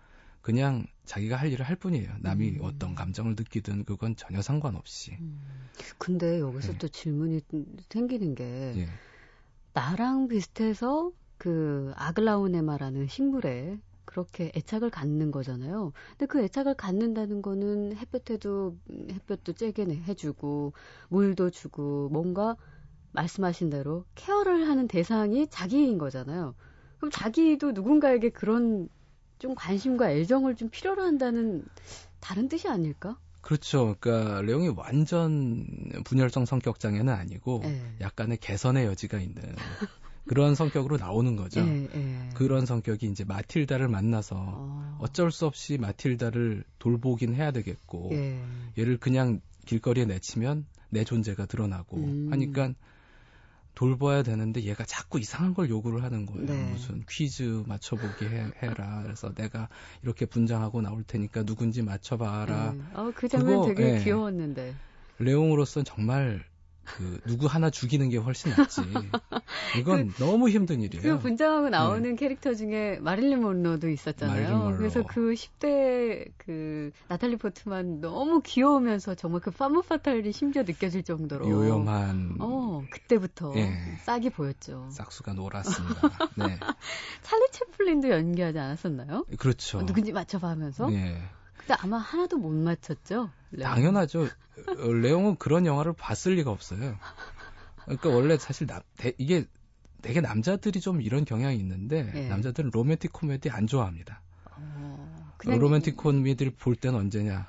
그냥 0.42 0.86
자기가 1.06 1.36
할 1.36 1.52
일을 1.52 1.66
할 1.66 1.76
뿐이에요. 1.76 2.10
남이 2.20 2.50
음. 2.50 2.58
어떤 2.62 2.96
감정을 2.96 3.36
느끼든 3.36 3.86
그건 3.86 4.16
전혀 4.16 4.42
상관없이. 4.42 5.12
음. 5.20 5.40
근데 5.98 6.40
여기서 6.40 6.74
예. 6.74 6.78
또 6.78 6.88
질문이 6.88 7.42
생기는 7.90 8.36
게 8.36 8.44
예. 8.78 8.88
나랑 9.74 10.28
비슷해서 10.28 11.12
그 11.38 11.92
아글라오네마라는 11.96 13.08
식물에 13.08 13.80
그렇게 14.06 14.52
애착을 14.56 14.90
갖는 14.90 15.32
거잖아요. 15.32 15.94
근데 16.12 16.26
그 16.26 16.42
애착을 16.44 16.76
갖는다는 16.76 17.42
거는 17.42 17.96
햇볕에도 17.96 18.78
햇볕도 19.12 19.54
쬐게 19.54 19.88
내- 19.88 19.96
해주고 19.96 20.74
물도 21.10 21.50
주고 21.52 22.10
뭔가 22.10 22.58
말씀하신 23.14 23.70
대로 23.70 24.06
케어를 24.16 24.68
하는 24.70 24.88
대상이 24.88 25.48
자기인 25.50 25.98
거잖아요. 25.98 26.56
그럼 26.98 27.12
자기도 27.12 27.72
누군가에게 27.74 28.30
그런 28.32 28.90
좀 29.40 29.56
관심과 29.56 30.12
애정을 30.12 30.56
좀 30.56 30.70
필요로 30.70 31.04
한다는 31.04 31.66
다른 32.20 32.50
뜻이 32.50 32.68
아닐까? 32.70 33.20
그렇죠. 33.42 33.96
그러니까 34.00 34.42
레옹이 34.42 34.70
완전 34.76 35.66
분열성 36.06 36.46
성격 36.46 36.80
장애는 36.80 37.14
아니고 37.14 37.62
예. 37.66 37.82
약간의 38.00 38.38
개선의 38.38 38.86
여지가 38.86 39.20
있는 39.20 39.42
그런 40.26 40.56
성격으로 40.56 40.98
나오는 40.98 41.36
거죠. 41.36 41.62
예, 41.62 41.90
예. 41.94 42.30
그런 42.36 42.66
성격이 42.66 43.08
이제 43.08 43.24
마틸다를 43.24 43.88
만나서 43.88 44.36
어. 44.38 44.98
어쩔 45.00 45.32
수 45.32 45.46
없이 45.46 45.78
마틸다를 45.78 46.64
돌보긴 46.80 47.34
해야 47.34 47.52
되겠고 47.52 48.10
예. 48.14 48.42
얘를 48.78 48.98
그냥 48.98 49.42
길거리에 49.66 50.06
내치면 50.06 50.66
내 50.90 51.04
존재가 51.04 51.48
드러나고 51.48 51.98
음. 51.98 52.28
하니까 52.32 52.74
돌봐야 53.82 54.22
되는데 54.22 54.62
얘가 54.62 54.86
자꾸 54.86 55.20
이상한 55.20 55.56
걸 55.56 55.68
요구를 55.68 56.04
하는 56.04 56.28
거예요. 56.28 56.46
네. 56.46 56.72
무슨 56.72 57.04
퀴즈 57.10 57.64
맞춰보게 57.66 58.30
해, 58.30 58.68
라 58.78 59.02
그래서 59.02 59.34
내가 59.34 59.70
이렇게 60.04 60.28
분장하고 60.28 60.82
나올 60.82 61.04
테니까 61.04 61.42
누군지 61.42 61.82
맞춰봐라. 61.82 62.76
예. 62.76 62.82
어, 62.94 63.12
그 63.16 63.28
장면 63.28 63.62
그거, 63.62 63.74
되게 63.74 63.96
예. 63.96 64.04
귀여웠는데. 64.04 64.76
레옹으로서는 65.18 65.84
정말 65.86 66.44
그 66.84 67.20
누구 67.26 67.46
하나 67.46 67.70
죽이는 67.70 68.10
게 68.10 68.18
훨씬 68.18 68.52
낫지. 68.52 68.82
이건 69.80 70.14
너무 70.18 70.50
힘든 70.50 70.82
일이에요. 70.82 71.04
그 71.04 71.20
분장하고 71.20 71.70
나오는 71.70 72.16
캐릭터 72.16 72.54
중에 72.54 72.98
마릴린 73.02 73.42
먼로도 73.42 73.90
있었잖아요. 73.90 74.36
네. 74.36 74.44
마릴린 74.44 74.64
먼로. 74.64 74.78
그래서 74.78 75.04
그 75.04 75.34
10대 75.34 76.32
그 76.38 76.92
나탈리 77.08 77.38
포트만 77.38 78.02
너무 78.02 78.42
귀여우면서 78.42 79.16
정말 79.16 79.42
그 79.42 79.52
파무 79.52 79.82
파탈이 79.84 80.32
심지어 80.32 80.64
느껴질 80.64 81.04
정도로 81.04 81.50
요염한 81.50 82.38
어, 82.40 82.84
그때부터 82.90 83.54
예. 83.56 83.74
싹이 84.04 84.32
보였죠. 84.32 84.90
싹수가 84.92 85.34
놀았습니다. 85.34 86.02
네, 86.36 86.60
찰리 87.22 87.48
채플린도 87.52 88.10
연기하지 88.10 88.58
않았었나요? 88.58 89.26
그렇죠. 89.38 89.80
어, 89.80 89.86
누군지 89.86 90.12
맞춰봐 90.12 90.50
하면서. 90.50 90.90
네. 90.90 91.22
근데 91.58 91.76
아마 91.80 91.98
하나도 91.98 92.38
못 92.38 92.50
맞췄죠. 92.50 93.30
레옹. 93.52 93.70
당연하죠. 93.74 94.24
어, 94.26 94.88
레옹은 94.88 95.38
그런 95.38 95.66
영화를 95.66 95.94
봤을 95.94 96.36
리가 96.36 96.52
없어요. 96.52 96.98
그러니까 97.86 98.10
원래 98.10 98.38
사실 98.38 98.68
남, 98.68 98.82
대- 98.98 99.14
이게 99.18 99.46
되게 100.02 100.22
남자들이 100.22 100.80
좀 100.82 101.02
이런 101.02 101.26
경향이 101.26 101.58
있는데 101.58 102.12
예. 102.16 102.28
남자들은 102.28 102.72
로맨틱 102.74 103.12
코미디 103.14 103.50
안 103.50 103.68
좋아합니다. 103.68 104.22
어, 104.56 105.26
로맨틱 105.46 105.98
코미디를 105.98 106.54
볼 106.56 106.76
때는 106.76 107.00
언제냐? 107.00 107.48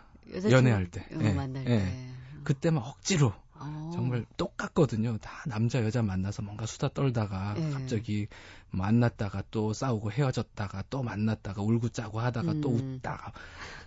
연애할 0.51 0.91
때. 0.91 1.01
어, 1.13 1.19
예, 1.21 1.33
만날 1.33 1.65
예. 1.65 1.79
때. 1.79 2.09
그때만 2.45 2.83
억지로 2.83 3.33
어. 3.55 3.91
정말 3.95 4.25
똑같거든요. 4.37 5.19
다 5.19 5.45
남자 5.47 5.83
여자 5.85 6.03
만나서 6.03 6.43
뭔가 6.43 6.67
수다 6.67 6.89
떨다가 6.89 7.55
예. 7.59 7.71
갑자기 7.71 8.27
만났다가 8.71 9.43
또 9.51 9.73
싸우고 9.73 10.11
헤어졌다가 10.11 10.85
또 10.91 11.03
만났다가 11.03 11.63
울고 11.63 11.91
짜고 11.91 12.21
하다가 12.21 12.55
또 12.61 12.71
음. 12.71 12.95
웃다가 12.97 13.33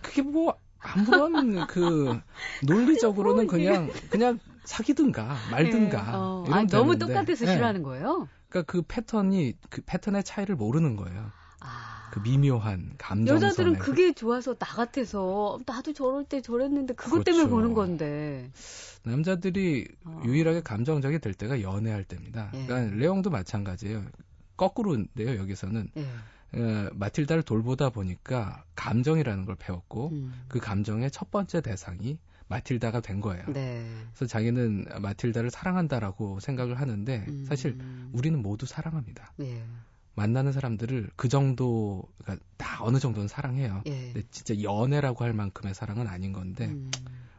그게 0.02 0.22
뭐 0.22 0.56
아무런 0.86 1.66
그 1.66 2.20
논리적으로는 2.64 3.46
그냥 3.46 3.90
그냥 4.10 4.38
사귀든가 4.64 5.36
말든가 5.50 5.98
예. 5.98 6.12
어, 6.14 6.44
아니, 6.50 6.66
너무. 6.68 6.98
똑같아서 6.98 7.46
예. 7.46 7.52
싫어하는 7.52 7.82
거예요? 7.82 8.28
그러니까 8.48 8.70
그 8.70 8.82
패턴이 8.86 9.54
그 9.70 9.82
패턴의 9.84 10.24
차이를 10.24 10.56
모르는 10.56 10.96
거예요. 10.96 11.30
아. 11.60 12.10
그 12.12 12.20
미묘한 12.20 12.94
감정 12.98 13.36
여자들은 13.36 13.78
그게 13.78 14.12
좋아서 14.12 14.54
나 14.54 14.66
같아서 14.66 15.58
나도 15.66 15.92
저럴 15.92 16.24
때 16.24 16.40
저랬는데 16.40 16.94
그것 16.94 17.24
때문에 17.24 17.44
그렇죠. 17.44 17.54
보는 17.54 17.74
건데. 17.74 18.50
남자들이 19.02 19.86
어. 20.04 20.22
유일하게 20.24 20.62
감정적이 20.62 21.18
될 21.20 21.34
때가 21.34 21.62
연애할 21.62 22.04
때입니다. 22.04 22.50
예. 22.54 22.66
그러니까 22.66 22.96
레옹도 22.96 23.30
마찬가지예요. 23.30 24.04
거꾸로인데요, 24.56 25.38
여기서는. 25.38 25.90
예. 25.96 26.06
어, 26.54 26.88
마틸다를 26.94 27.42
돌보다 27.42 27.90
보니까 27.90 28.64
감정이라는 28.74 29.44
걸 29.44 29.56
배웠고 29.56 30.10
음. 30.12 30.44
그 30.48 30.58
감정의 30.58 31.10
첫 31.10 31.30
번째 31.30 31.60
대상이 31.60 32.18
마틸다가 32.48 33.00
된 33.00 33.20
거예요. 33.20 33.44
네. 33.48 33.84
그래서 34.14 34.26
자기는 34.26 34.86
마틸다를 35.00 35.50
사랑한다라고 35.50 36.40
생각을 36.40 36.80
하는데 36.80 37.24
음. 37.28 37.44
사실 37.48 37.76
우리는 38.12 38.40
모두 38.40 38.66
사랑합니다. 38.66 39.32
예. 39.40 39.62
만나는 40.14 40.52
사람들을 40.52 41.10
그 41.16 41.28
정도 41.28 42.04
그러니까 42.18 42.44
다 42.56 42.78
어느 42.82 42.98
정도는 42.98 43.28
사랑해요. 43.28 43.82
예. 43.86 44.12
근데 44.12 44.22
진짜 44.30 44.62
연애라고 44.62 45.24
할 45.24 45.32
만큼의 45.34 45.74
사랑은 45.74 46.06
아닌 46.06 46.32
건데 46.32 46.66
음. 46.66 46.90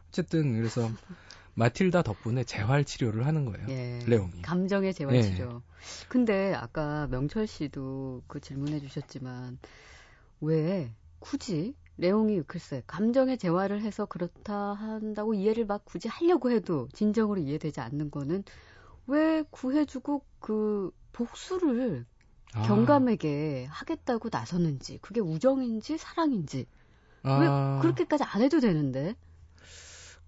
어쨌든 0.08 0.54
그래서 0.54 0.90
마틸다 1.58 2.02
덕분에 2.02 2.44
재활 2.44 2.84
치료를 2.84 3.26
하는 3.26 3.44
거예요. 3.44 3.66
예. 3.68 3.98
레옹이. 4.06 4.42
감정의 4.42 4.94
재활 4.94 5.16
예. 5.16 5.22
치료. 5.22 5.62
근데 6.08 6.54
아까 6.54 7.08
명철 7.08 7.48
씨도 7.48 8.22
그 8.28 8.40
질문해 8.40 8.78
주셨지만 8.80 9.58
왜 10.40 10.92
굳이 11.18 11.74
레옹이 11.96 12.42
글쎄 12.42 12.84
감정의 12.86 13.38
재활을 13.38 13.82
해서 13.82 14.06
그렇다 14.06 14.74
한다고 14.74 15.34
이해를 15.34 15.66
막 15.66 15.84
굳이 15.84 16.06
하려고 16.06 16.52
해도 16.52 16.88
진정으로 16.92 17.40
이해되지 17.40 17.80
않는 17.80 18.12
거는 18.12 18.44
왜 19.08 19.42
구해주고 19.50 20.22
그 20.38 20.92
복수를 21.12 22.06
아, 22.52 22.62
경감에게 22.62 23.66
하겠다고 23.68 24.28
나서는지 24.30 24.98
그게 25.02 25.20
우정인지 25.20 25.98
사랑인지 25.98 26.66
아, 27.24 27.38
왜 27.38 27.82
그렇게까지 27.82 28.22
안 28.22 28.42
해도 28.42 28.60
되는데 28.60 29.16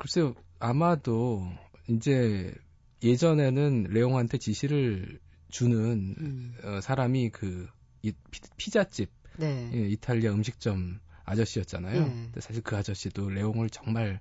글쎄요, 0.00 0.34
아마도 0.58 1.46
이제 1.86 2.54
예전에는 3.02 3.88
레옹한테 3.90 4.38
지시를 4.38 5.20
주는 5.50 6.14
음. 6.18 6.54
어, 6.64 6.80
사람이 6.80 7.28
그 7.30 7.68
이, 8.02 8.12
피, 8.56 8.70
자집 8.70 9.10
네. 9.36 9.70
예, 9.74 9.88
이탈리아 9.88 10.32
음식점 10.32 11.00
아저씨였잖아요. 11.24 12.00
예. 12.00 12.04
근데 12.04 12.40
사실 12.40 12.62
그 12.62 12.76
아저씨도 12.76 13.28
레옹을 13.28 13.68
정말 13.68 14.20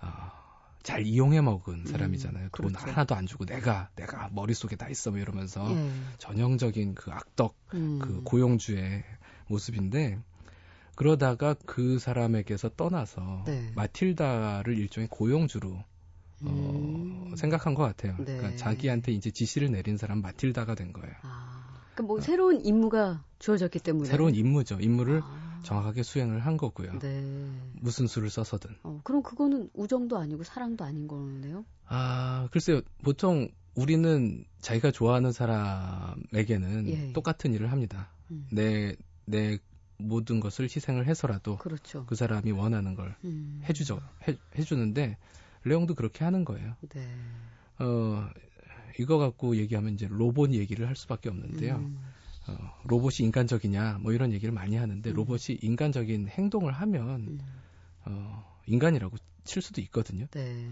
어, 0.00 0.08
잘 0.84 1.04
이용해 1.04 1.40
먹은 1.40 1.74
음, 1.74 1.86
사람이잖아요. 1.86 2.50
돈 2.52 2.72
그렇죠. 2.72 2.86
하나도 2.86 3.16
안 3.16 3.26
주고 3.26 3.44
내가 3.46 3.90
내가 3.96 4.30
머릿속에 4.32 4.76
다 4.76 4.88
있어 4.88 5.10
뭐 5.10 5.18
이러면서 5.18 5.68
예. 5.74 5.90
전형적인 6.18 6.94
그 6.94 7.10
악덕 7.10 7.56
음. 7.74 7.98
그 8.00 8.22
고용주의 8.22 9.02
모습인데 9.48 10.20
그러다가 11.00 11.54
그 11.64 11.98
사람에게서 11.98 12.68
떠나서 12.76 13.44
네. 13.46 13.72
마틸다를 13.74 14.76
일종의 14.76 15.08
고용주로 15.08 15.70
어, 15.70 16.44
음. 16.44 17.34
생각한 17.36 17.74
것 17.74 17.84
같아요. 17.84 18.16
네. 18.18 18.36
그러니까 18.36 18.56
자기한테 18.56 19.12
이제 19.12 19.30
지시를 19.30 19.70
내린 19.70 19.96
사람 19.96 20.20
마틸다가 20.20 20.74
된 20.74 20.92
거예요. 20.92 21.14
아, 21.22 21.80
그러니까 21.94 22.02
뭐 22.02 22.20
새로운 22.20 22.62
임무가 22.62 23.24
주어졌기 23.38 23.78
때문에 23.78 24.10
새로운 24.10 24.34
임무죠. 24.34 24.78
임무를 24.78 25.22
아, 25.24 25.60
정확하게 25.62 26.02
수행을 26.02 26.40
한 26.40 26.58
거고요. 26.58 26.98
네. 26.98 27.48
무슨 27.80 28.06
수를 28.06 28.28
써서든. 28.28 28.76
어, 28.82 29.00
그럼 29.02 29.22
그거는 29.22 29.70
우정도 29.72 30.18
아니고 30.18 30.42
사랑도 30.44 30.84
아닌 30.84 31.08
거네요. 31.08 31.64
아, 31.86 32.46
글쎄요. 32.52 32.82
보통 33.02 33.48
우리는 33.74 34.44
자기가 34.60 34.90
좋아하는 34.90 35.32
사람에게는 35.32 36.88
예. 36.88 37.12
똑같은 37.14 37.54
일을 37.54 37.72
합니다. 37.72 38.10
음. 38.30 38.46
내, 38.52 38.96
내 39.24 39.58
모든 40.00 40.40
것을 40.40 40.64
희생을 40.64 41.06
해서라도 41.06 41.56
그렇죠. 41.58 42.04
그 42.06 42.14
사람이 42.14 42.50
원하는 42.52 42.94
걸 42.94 43.14
음. 43.24 43.62
해주죠. 43.68 44.00
해, 44.26 44.36
해주는데, 44.56 45.16
레옹도 45.64 45.94
그렇게 45.94 46.24
하는 46.24 46.44
거예요. 46.44 46.74
네. 46.88 47.06
어, 47.78 48.28
이거 48.98 49.18
갖고 49.18 49.56
얘기하면 49.56 49.94
이제 49.94 50.06
로봇 50.10 50.52
얘기를 50.52 50.88
할 50.88 50.96
수밖에 50.96 51.28
없는데요. 51.28 51.76
음. 51.76 51.98
어, 52.48 52.56
로봇이 52.84 53.26
인간적이냐, 53.26 53.98
뭐 54.00 54.12
이런 54.12 54.32
얘기를 54.32 54.52
많이 54.52 54.76
하는데, 54.76 55.10
음. 55.10 55.14
로봇이 55.14 55.58
인간적인 55.62 56.28
행동을 56.28 56.72
하면, 56.72 57.20
음. 57.20 57.40
어, 58.06 58.58
인간이라고 58.66 59.16
칠 59.44 59.62
수도 59.62 59.80
있거든요. 59.82 60.26
네. 60.30 60.68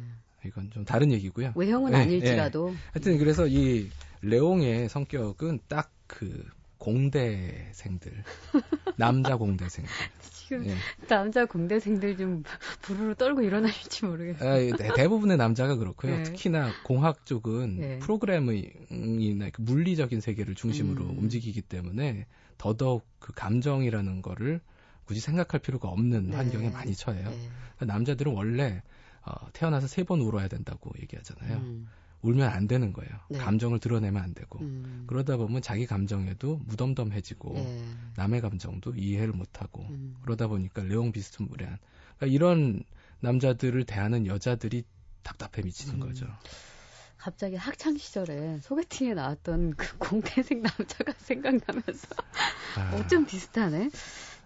이건 0.46 0.70
좀 0.70 0.84
다른 0.84 1.10
얘기고요. 1.12 1.52
외형은 1.56 1.90
네, 1.90 1.98
아닐지라도 1.98 2.72
하여튼 2.92 3.18
그래서 3.18 3.48
이 3.48 3.90
레옹의 4.22 4.88
성격은 4.88 5.60
딱 5.68 5.90
그 6.08 6.44
공대생들, 6.78 8.24
남자 8.96 9.36
공대생들. 9.36 9.90
지금 10.32 10.66
예. 10.66 10.74
남자 11.08 11.44
공대생들 11.44 12.16
좀 12.16 12.42
부르르 12.80 13.14
떨고 13.14 13.42
일어나실지 13.42 14.06
모르겠어요. 14.06 14.50
아, 14.72 14.76
대- 14.76 14.88
대부분의 14.94 15.36
남자가 15.36 15.76
그렇고요. 15.76 16.16
네. 16.16 16.22
특히나 16.22 16.70
공학 16.84 17.26
쪽은 17.26 17.76
네. 17.80 17.98
프로그래밍이나 17.98 19.50
그 19.50 19.60
물리적인 19.62 20.20
세계를 20.20 20.54
중심으로 20.54 21.04
음. 21.04 21.18
움직이기 21.18 21.62
때문에 21.62 22.26
더더욱 22.56 23.04
그 23.18 23.32
감정이라는 23.34 24.22
거를 24.22 24.60
굳이 25.04 25.20
생각할 25.20 25.60
필요가 25.60 25.88
없는 25.88 26.30
네. 26.30 26.36
환경에 26.36 26.70
많이 26.70 26.94
처해요. 26.94 27.28
네. 27.30 27.86
남자들은 27.86 28.32
원래 28.32 28.82
어, 29.24 29.32
태어나서 29.52 29.86
세 29.86 30.04
번 30.04 30.20
울어야 30.20 30.48
된다고 30.48 30.90
얘기하잖아요. 31.02 31.58
음. 31.58 31.88
울면 32.22 32.48
안 32.48 32.66
되는 32.66 32.92
거예요. 32.92 33.11
네. 33.31 33.38
감정을 33.38 33.78
드러내면 33.78 34.22
안 34.22 34.35
되고. 34.35 34.59
음. 34.61 35.04
그러다 35.07 35.37
보면 35.37 35.62
자기 35.62 35.87
감정에도 35.87 36.61
무덤덤해지고 36.66 37.54
예. 37.57 37.85
남의 38.16 38.40
감정도 38.40 38.94
이해를 38.94 39.33
못하고 39.33 39.83
음. 39.90 40.16
그러다 40.22 40.48
보니까 40.48 40.83
레옹 40.83 41.12
비스무리한 41.12 41.78
그러니까 42.16 42.35
이런 42.35 42.83
남자들을 43.20 43.85
대하는 43.85 44.26
여자들이 44.26 44.85
답답해 45.22 45.62
미치는 45.64 45.94
음. 45.96 46.00
거죠. 46.00 46.26
갑자기 47.16 47.57
학창 47.57 47.96
시절에 47.96 48.61
소개팅에 48.62 49.14
나왔던 49.14 49.74
그 49.74 49.98
공대생 49.98 50.62
남자가 50.62 51.12
생각나면서 51.18 52.09
아, 52.76 52.94
어쩜 52.94 53.26
비슷하네. 53.26 53.90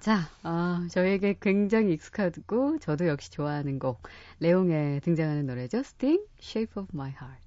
자, 0.01 0.29
아, 0.43 0.89
저에게 0.91 1.37
굉장히 1.41 1.93
익숙하고 1.93 2.79
저도 2.81 3.07
역시 3.07 3.31
좋아하는 3.31 3.79
곡 3.79 4.03
레옹에 4.41 5.01
등장하는 5.01 5.47
노래죠. 5.47 5.79
Sting, 5.79 6.25
Shape 6.41 6.83
of 6.83 6.89
My 6.93 7.11
Heart. 7.11 7.42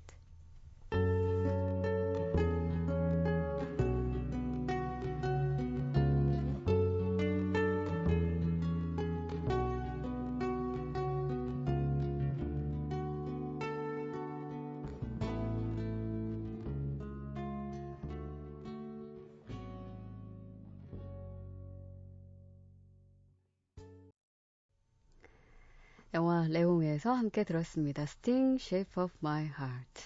영화 26.15 26.47
레옹에서 26.47 27.11
함께 27.11 27.43
들었습니다. 27.43 28.03
Sting, 28.03 28.57
Shape 28.57 29.03
of 29.03 29.13
My 29.21 29.43
Heart. 29.43 30.03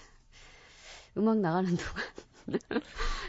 음악 1.16 1.38
나가는 1.38 1.70
동안 1.76 2.02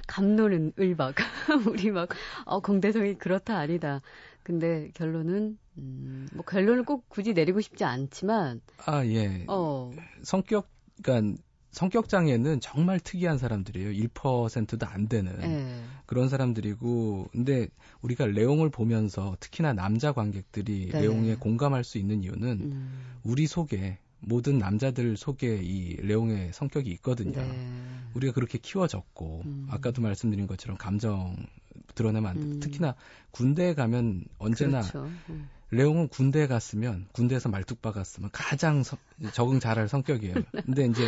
감노는 0.07 0.73
을박 0.79 1.13
우리 1.69 1.91
막 1.91 2.09
어, 2.43 2.59
공대성이 2.59 3.13
그렇다 3.19 3.55
아니다. 3.59 4.01
근데 4.41 4.89
결론은 4.95 5.59
음, 5.77 6.27
뭐 6.33 6.43
결론을 6.43 6.83
꼭 6.83 7.07
굳이 7.07 7.33
내리고 7.33 7.61
싶지 7.61 7.83
않지만 7.83 8.61
아, 8.87 9.05
예. 9.05 9.45
어 9.47 9.91
성격 10.23 10.67
그러니까 11.03 11.39
성격 11.71 12.09
장애는 12.09 12.59
정말 12.59 12.99
특이한 12.99 13.37
사람들이에요. 13.37 13.91
1%도 14.09 14.85
안 14.87 15.07
되는 15.07 15.41
예. 15.41 15.83
그런 16.05 16.27
사람들이고 16.29 17.29
근데 17.31 17.69
우리가 18.01 18.25
레옹을 18.25 18.69
보면서 18.69 19.37
특히나 19.39 19.73
남자 19.73 20.11
관객들이 20.11 20.89
네. 20.91 21.01
레옹에 21.01 21.35
공감할 21.35 21.83
수 21.83 21.97
있는 21.97 22.23
이유는 22.23 22.47
음, 22.61 23.01
우리 23.23 23.47
속에 23.47 23.99
모든 24.19 24.57
남자들 24.59 25.15
속에 25.17 25.61
이 25.63 25.95
레옹의 25.95 26.51
성격이 26.53 26.89
있거든요. 26.91 27.41
네. 27.41 27.67
우리가 28.13 28.33
그렇게 28.33 28.57
키워졌고 28.57 29.41
음. 29.45 29.67
아까도 29.69 30.01
말씀드린 30.01 30.47
것처럼 30.47 30.77
감정 30.77 31.35
드러내면 31.95 32.29
안 32.29 32.35
돼. 32.37 32.41
음. 32.43 32.59
특히나 32.59 32.95
군대에 33.31 33.73
가면 33.73 34.25
언제나 34.37 34.81
그렇죠. 34.81 35.09
음. 35.29 35.49
레옹은 35.71 36.09
군대에 36.09 36.47
갔으면 36.47 37.07
군대에서 37.13 37.47
말뚝 37.47 37.81
박았으면 37.81 38.29
가장 38.33 38.83
서- 38.83 38.97
적응 39.31 39.61
잘할 39.61 39.87
성격이에요. 39.87 40.33
근데 40.65 40.85
이제 40.85 41.07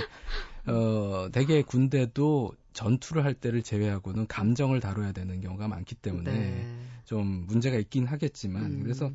어 0.65 1.29
대개 1.31 1.61
군대도 1.61 2.53
전투를 2.73 3.23
할 3.23 3.33
때를 3.33 3.61
제외하고는 3.63 4.27
감정을 4.27 4.79
다뤄야 4.79 5.11
되는 5.11 5.41
경우가 5.41 5.67
많기 5.67 5.95
때문에 5.95 6.31
네. 6.31 6.77
좀 7.05 7.45
문제가 7.47 7.77
있긴 7.77 8.05
하겠지만 8.05 8.65
음. 8.65 8.79
그래서 8.83 9.11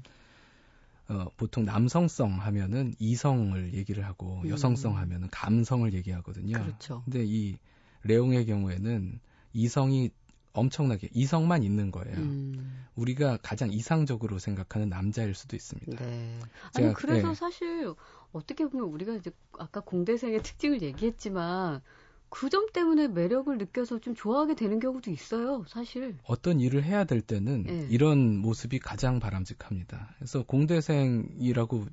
어, 1.09 1.27
보통 1.39 1.65
남성성 1.65 2.33
하면은 2.41 2.93
이성을 2.99 3.73
얘기를 3.73 4.05
하고 4.05 4.43
음. 4.45 4.51
여성성 4.51 4.99
하면은 4.99 5.29
감성을 5.31 5.91
얘기하거든요. 5.95 6.53
그렇죠. 6.63 7.01
근데 7.05 7.25
이 7.25 7.57
레옹의 8.05 8.45
경우에는 8.47 9.19
이성이 9.55 10.11
엄청나게 10.53 11.09
이성만 11.15 11.63
있는 11.63 11.91
거예요. 11.91 12.17
음, 12.17 12.85
우리가 12.97 13.39
가장 13.43 13.73
이상적으로 13.73 14.39
생각하는 14.39 14.89
남자일 14.89 15.35
수도 15.35 15.57
있습니다. 15.57 16.05
네. 16.05 16.39
아니 16.75 16.87
제가- 16.89 16.95
그래서 16.95 17.29
네. 17.29 17.35
사실 17.35 17.95
어떻게 18.33 18.67
보면 18.67 18.89
우리가 18.89 19.15
이제 19.15 19.31
아까 19.59 19.81
공대생의 19.81 20.43
특징을 20.43 20.83
얘기했지만 20.83 21.83
그 22.31 22.49
점 22.51 22.67
때문에 22.73 23.09
매력을 23.09 23.57
느껴서 23.57 23.99
좀 24.01 24.15
좋아하게 24.15 24.55
되는 24.55 24.81
경우도 24.81 25.11
있어요, 25.11 25.65
사실. 25.67 26.17
어떤 26.25 26.61
일을 26.61 26.85
해야 26.85 27.05
될 27.05 27.21
때는 27.21 27.65
예. 27.69 27.87
이런 27.91 28.37
모습이 28.39 28.79
가장 28.79 29.19
바람직합니다. 29.21 30.15
그래서 30.19 30.43
공대생이라고 30.45 31.87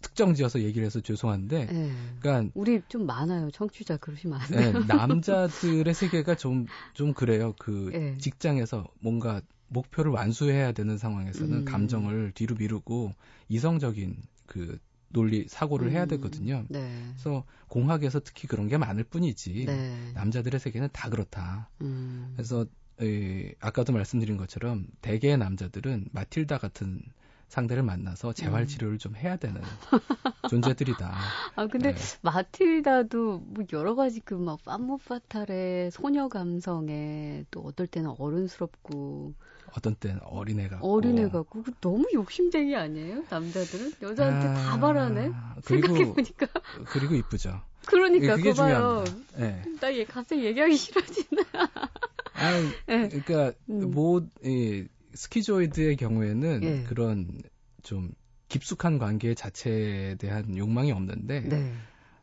특정 0.00 0.34
지어서 0.34 0.60
얘기를 0.60 0.86
해서 0.86 1.00
죄송한데, 1.00 1.68
예. 1.70 1.92
그러니까 2.20 2.50
우리 2.54 2.82
좀 2.88 3.06
많아요, 3.06 3.50
청취자 3.50 3.96
그러시면 3.98 4.40
안 4.40 4.46
예, 4.52 4.72
돼요. 4.72 4.84
남자들의 4.86 5.92
세계가 5.94 6.36
좀, 6.36 6.66
좀 6.92 7.12
그래요. 7.12 7.54
그 7.58 7.90
예. 7.94 8.16
직장에서 8.18 8.86
뭔가 9.00 9.40
목표를 9.68 10.12
완수해야 10.12 10.72
되는 10.72 10.96
상황에서는 10.96 11.52
음. 11.52 11.64
감정을 11.64 12.32
뒤로 12.34 12.54
미루고 12.56 13.14
이성적인 13.48 14.16
그 14.46 14.78
논리, 15.08 15.46
사고를 15.48 15.90
해야 15.92 16.04
음, 16.04 16.08
되거든요. 16.08 16.64
네. 16.68 17.02
그래서 17.12 17.44
공학에서 17.68 18.20
특히 18.20 18.48
그런 18.48 18.68
게 18.68 18.76
많을 18.76 19.04
뿐이지 19.04 19.64
네. 19.66 20.12
남자들의 20.14 20.58
세계는 20.60 20.88
다 20.92 21.08
그렇다. 21.08 21.70
음. 21.80 22.32
그래서 22.34 22.66
에, 23.00 23.54
아까도 23.60 23.92
말씀드린 23.92 24.36
것처럼 24.36 24.86
대개의 25.02 25.38
남자들은 25.38 26.08
마틸다 26.12 26.58
같은 26.58 27.02
상대를 27.48 27.82
만나서 27.82 28.32
재활 28.32 28.62
음. 28.62 28.66
치료를 28.66 28.98
좀 28.98 29.14
해야 29.16 29.36
되는 29.36 29.60
존재들이다. 30.50 31.14
아 31.54 31.66
근데 31.66 31.94
네. 31.94 32.18
마틸다도 32.22 33.38
뭐 33.38 33.64
여러 33.72 33.94
가지 33.94 34.20
그막 34.20 34.64
팜무파탈의 34.64 35.90
소녀 35.90 36.28
감성에 36.28 37.44
또 37.50 37.60
어떨 37.60 37.86
때는 37.86 38.14
어른스럽고 38.18 39.34
어떤 39.76 39.94
때는 39.94 40.20
어린애 40.22 40.68
같고 40.68 40.92
어린애 40.92 41.28
같고 41.28 41.62
그 41.62 41.72
너무 41.80 42.06
욕심쟁이 42.12 42.74
아니에요? 42.74 43.24
남자들은 43.28 43.92
여자한테 44.02 44.46
다 44.46 44.74
아, 44.74 44.80
바라네. 44.80 45.32
그리고 45.64 45.88
생각해보니까 45.88 46.46
그리고 46.86 47.14
이쁘죠. 47.14 47.62
그러니까 47.86 48.36
그게 48.36 48.50
그거 48.50 48.62
봐요. 48.62 49.04
중요합니다. 49.04 49.40
예. 49.40 49.62
나얘 49.80 50.04
갑자기 50.04 50.44
얘기하기 50.44 50.76
싫어지네. 50.76 51.42
아, 52.34 52.52
예. 52.88 53.08
그러니까 53.08 53.52
음. 53.70 53.90
뭐 53.92 54.26
이, 54.44 54.86
스키조이드의 55.16 55.96
경우에는 55.96 56.62
예. 56.62 56.82
그런 56.84 57.42
좀 57.82 58.12
깊숙한 58.48 58.98
관계 58.98 59.34
자체에 59.34 60.14
대한 60.16 60.56
욕망이 60.56 60.92
없는데 60.92 61.40
네. 61.40 61.72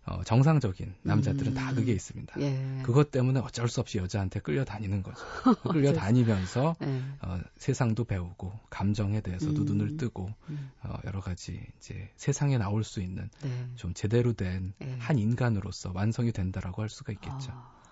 어, 0.06 0.22
정상적인 0.24 0.96
남자들은 1.04 1.54
음. 1.54 1.56
다 1.56 1.74
그게 1.74 1.94
있습니다. 1.94 2.40
예. 2.42 2.82
그것 2.84 3.10
때문에 3.10 3.40
어쩔 3.40 3.70
수 3.70 3.80
없이 3.80 3.98
여자한테 3.98 4.42
끌려다니는 4.42 5.02
거죠. 5.02 5.18
끌려다니면서 5.72 6.76
예. 6.82 7.02
어, 7.22 7.40
세상도 7.58 8.04
배우고 8.04 8.52
감정에 8.70 9.22
대해서도 9.22 9.62
음. 9.62 9.66
눈을 9.66 9.98
뜨고 9.98 10.30
음. 10.50 10.72
어, 10.82 10.98
여러 11.06 11.22
가지 11.22 11.62
이제 11.78 12.10
세상에 12.18 12.58
나올 12.58 12.84
수 12.84 13.02
있는 13.02 13.30
네. 13.42 13.70
좀 13.76 13.94
제대로 13.94 14.34
된 14.34 14.74
예. 14.82 14.96
한 15.00 15.18
인간으로서 15.18 15.94
완성이 15.96 16.34
된다라고 16.34 16.82
할 16.82 16.90
수가 16.90 17.14
있겠죠. 17.14 17.52
아, 17.52 17.83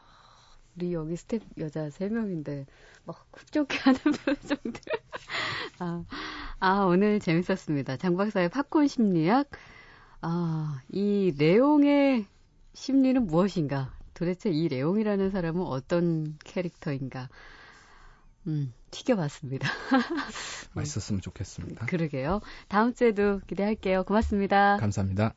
우리 0.76 0.93
여기 0.93 1.15
스태프 1.16 1.41
여자 1.57 1.89
3명인데, 1.89 2.65
막 3.05 3.26
흡족해 3.34 3.78
하는 3.80 3.99
표정들. 4.26 4.82
아, 5.80 6.03
아, 6.59 6.84
오늘 6.86 7.19
재밌었습니다. 7.19 7.97
장 7.97 8.15
박사의 8.17 8.49
팝콘 8.49 8.88
심리학. 8.88 9.49
아, 10.22 10.82
이 10.89 11.34
레옹의 11.38 12.26
심리는 12.74 13.26
무엇인가? 13.26 13.93
도대체 14.13 14.49
이 14.51 14.67
레옹이라는 14.68 15.32
사람은 15.32 15.61
어떤 15.63 16.38
캐릭터인가? 16.43 17.30
음, 18.47 18.74
튀겨봤습니다. 18.91 19.67
맛있었으면 20.74 21.22
좋겠습니다. 21.22 21.86
그러게요. 21.88 22.41
다음 22.67 22.93
주에도 22.93 23.39
기대할게요. 23.47 24.03
고맙습니다. 24.03 24.78
감사합니다. 24.78 25.34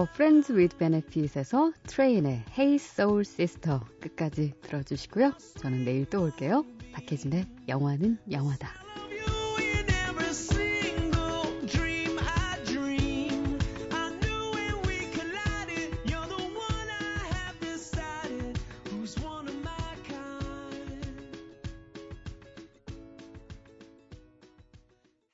끝곡이에요. 0.00 0.08
Friends 0.14 0.52
with 0.52 0.76
Benefit에서 0.78 1.72
트레인의 1.86 2.44
Hey 2.56 2.74
Soul 2.76 3.20
Sister 3.20 3.80
끝까지 4.00 4.54
들어주시고요. 4.62 5.32
저는 5.58 5.84
내일 5.84 6.06
또 6.06 6.22
올게요. 6.22 6.64
박혜진의 6.92 7.46
영화는 7.68 8.18
영화다. 8.30 8.79